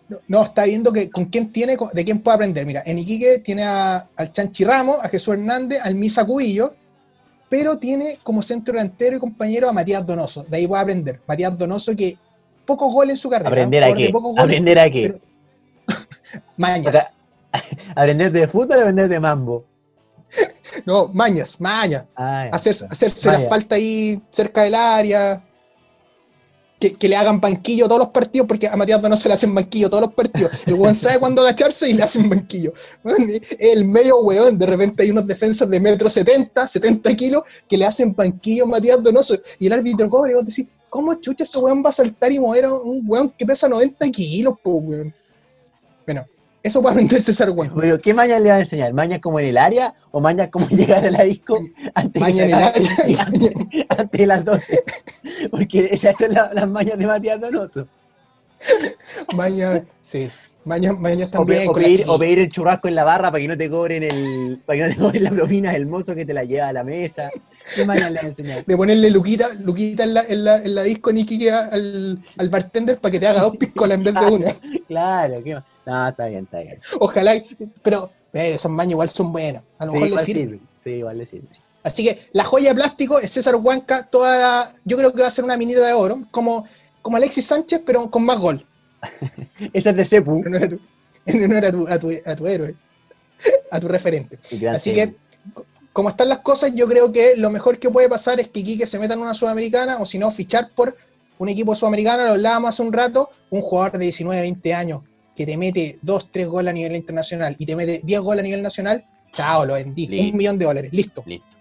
[0.07, 2.63] No, no, está viendo que con quién tiene, de quién puede aprender.
[2.63, 6.75] Mira, en Iquique tiene a- al Chanchi Ramos, a Jesús Hernández, al Misa Cubillo,
[7.49, 10.43] pero tiene como centro delantero y compañero a Matías Donoso.
[10.47, 11.21] De ahí puede aprender.
[11.27, 12.19] Matías Donoso que
[12.65, 13.49] pocos goles en su carrera.
[13.49, 14.11] ¿Aprender a qué?
[14.37, 15.19] ¿Aprender a qué?
[15.87, 15.99] pero-
[16.57, 17.13] Mañas.
[17.95, 19.65] ¿Aprender de fútbol o aprender de mambo?
[20.85, 22.03] No, mañas, mañas.
[22.15, 25.41] Ah, hacerse la falta ahí cerca del área.
[26.93, 30.01] Que, le hagan banquillo todos los partidos, porque a Matías Donoso le hacen banquillo todos
[30.01, 30.51] los partidos.
[30.65, 32.73] El weón sabe cuándo agacharse y le hacen banquillo.
[33.57, 37.85] El medio weón, de repente hay unos defensas de metro 70, 70 kilos, que le
[37.85, 39.35] hacen banquillo a Matías Donoso.
[39.59, 42.39] Y el árbitro cobre y vos decís, ¿cómo chucha ese weón va a saltar y
[42.39, 45.13] mover a un weón que pesa 90 kilos, po, weón?
[46.05, 46.25] Bueno,
[46.67, 47.71] eso puede aprender César Weón.
[47.79, 48.91] Pero, ¿qué mañas le va a enseñar?
[48.93, 51.59] ¿Mañas como en el área o mañas como llegar a la disco
[51.93, 53.25] antes, Maña en el área.
[53.25, 53.51] antes,
[53.89, 54.83] antes de las 12?
[55.51, 57.87] Porque esas son la- las mañas de Matías Donoso.
[59.35, 60.29] Maña, sí.
[60.65, 61.67] Maña, maña O, también.
[61.69, 64.61] o pedir, o pedir el churrasco en la barra para que no te cobren el
[64.65, 66.83] para que no te cobren la propina del mozo que te la lleva a la
[66.83, 67.29] mesa.
[67.75, 68.65] ¿Qué mañas le enseñar?
[68.65, 72.49] de ponerle Luquita, Luquita en la, en la, en la disco en Iquique al, al
[72.49, 74.47] bartender para que te haga dos piscolas en vez de una.
[74.87, 75.57] Claro, ¿qué?
[75.85, 76.79] No, está bien, está bien.
[76.99, 77.41] Ojalá,
[77.81, 79.63] pero esas mañas igual son buenas.
[79.79, 80.59] A lo Sí, mejor le sirve.
[80.83, 81.27] Sí, igual le.
[81.83, 85.31] Así que la joya de plástico es César Huanca, toda, yo creo que va a
[85.31, 86.65] ser una minita de oro, como,
[87.03, 88.65] como Alexis Sánchez, pero con más gol.
[89.73, 90.43] Esa es de Cepu.
[90.45, 90.79] En honor a tu,
[91.25, 92.75] en honor a tu, a tu, a tu héroe,
[93.71, 94.37] a tu referente.
[94.69, 95.15] Así que,
[95.93, 98.85] como están las cosas, yo creo que lo mejor que puede pasar es que Iquique
[98.85, 100.95] se meta en una sudamericana, o si no, fichar por
[101.37, 105.01] un equipo sudamericano, lo hablábamos hace un rato, un jugador de 19, 20 años
[105.35, 108.43] que te mete 2, 3 goles a nivel internacional y te mete 10 goles a
[108.43, 110.07] nivel nacional, chao, lo vendí.
[110.07, 110.31] Listo.
[110.31, 111.23] Un millón de dólares, listo.
[111.25, 111.57] Listo.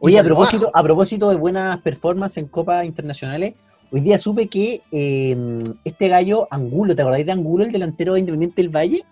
[0.00, 3.54] Oye, a propósito, a propósito de buenas performances en copas internacionales,
[3.94, 8.20] hoy día supe que eh, este gallo Angulo, ¿te acordáis de Angulo, el delantero de
[8.20, 9.04] Independiente del Valle?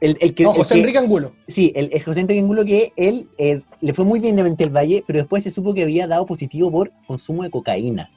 [0.00, 1.32] El, el que, No, el José que- Enrique Angulo.
[1.48, 4.64] Sí, el, el José Enrique Angulo que él eh, le fue muy bien en Independiente
[4.64, 8.10] del Valle, pero después se supo que había dado positivo por consumo de cocaína.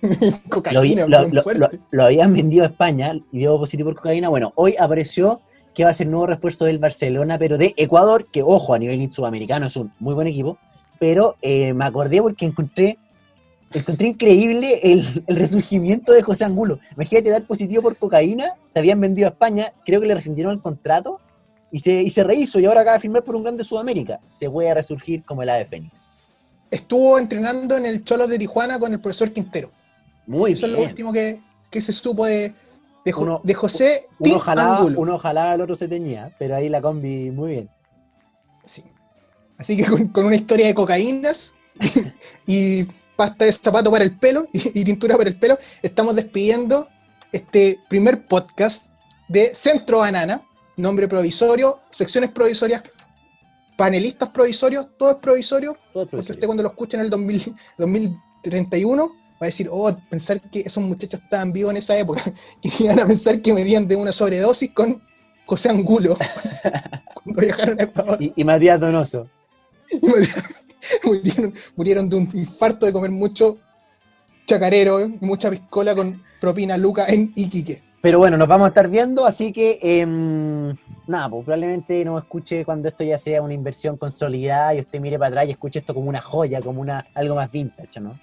[0.48, 1.42] Cocaína, lo- lo-
[1.90, 4.28] lo habían vendido a España y dio positivo por cocaína.
[4.28, 5.40] Bueno, hoy apareció
[5.74, 9.10] que va a ser nuevo refuerzo del Barcelona, pero de Ecuador, que ojo, a nivel
[9.12, 10.58] sudamericano es un muy buen equipo.
[10.98, 12.98] Pero eh, me acordé porque encontré,
[13.78, 16.78] encontré increíble el, el resurgimiento de José Angulo.
[16.94, 20.60] Imagínate dar positivo por cocaína, te habían vendido a España, creo que le rescindieron el
[20.60, 21.20] contrato
[21.70, 24.20] y se, y se rehizo y ahora acaba de firmar por un grande Sudamérica.
[24.28, 26.08] Se puede resurgir como el ave Fénix.
[26.70, 29.70] Estuvo entrenando en el Cholos de Tijuana con el profesor Quintero.
[30.26, 30.90] Muy Eso es lo bien.
[30.90, 32.54] último que, que se supo de,
[33.04, 35.00] de, Jo- Uno- de José Uno jalaba, Angulo.
[35.00, 37.70] uno jalaba, el otro se teñía, pero ahí la combi muy bien.
[38.64, 38.84] Sí.
[39.58, 41.54] Así que con, con una historia de cocaínas
[42.46, 42.84] y
[43.22, 46.88] pasta de zapato para el pelo y, y tintura para el pelo, estamos despidiendo
[47.30, 48.94] este primer podcast
[49.28, 50.42] de Centro Banana,
[50.76, 52.82] nombre provisorio, secciones provisorias
[53.76, 57.54] panelistas provisorios, todo es provisorio, Todo es porque usted cuando lo escuche en el 2000
[57.78, 62.22] 2031 va a decir, oh, pensar que esos muchachos estaban vivos en esa época,
[62.62, 65.00] y iban a pensar que morían de una sobredosis con
[65.46, 66.16] José Angulo,
[67.14, 68.20] cuando viajaron a Ecuador.
[68.20, 69.28] Y, y Matías Donoso.
[69.90, 70.00] Y
[71.04, 73.58] murieron, murieron de un infarto de comer mucho
[74.46, 77.82] chacarero y mucha piscola con propina Luca en Iquique.
[78.00, 80.74] Pero bueno, nos vamos a estar viendo, así que em,
[81.06, 85.18] nada, pues probablemente no escuche cuando esto ya sea una inversión consolidada y usted mire
[85.20, 88.18] para atrás y escuche esto como una joya, como una algo más vintage, ¿no?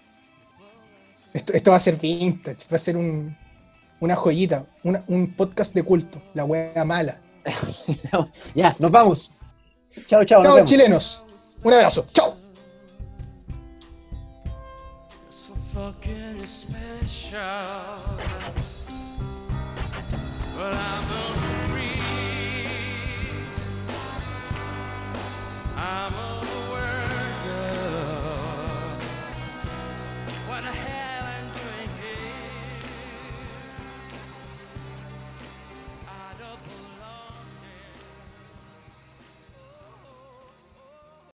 [1.33, 3.37] Esto, esto va a ser vintage, va a ser un-
[4.01, 7.21] una joyita, una- un podcast de culto, la wea mala.
[8.55, 9.31] ya, nos vamos.
[10.07, 10.43] Chao, chao.
[10.43, 11.23] nos Chao chilenos,
[11.63, 12.38] un abrazo, chao.
[15.79, 17.39] fucking special.
[20.57, 21.33] but I'm a
[21.69, 22.01] free.
[25.77, 26.78] I'm a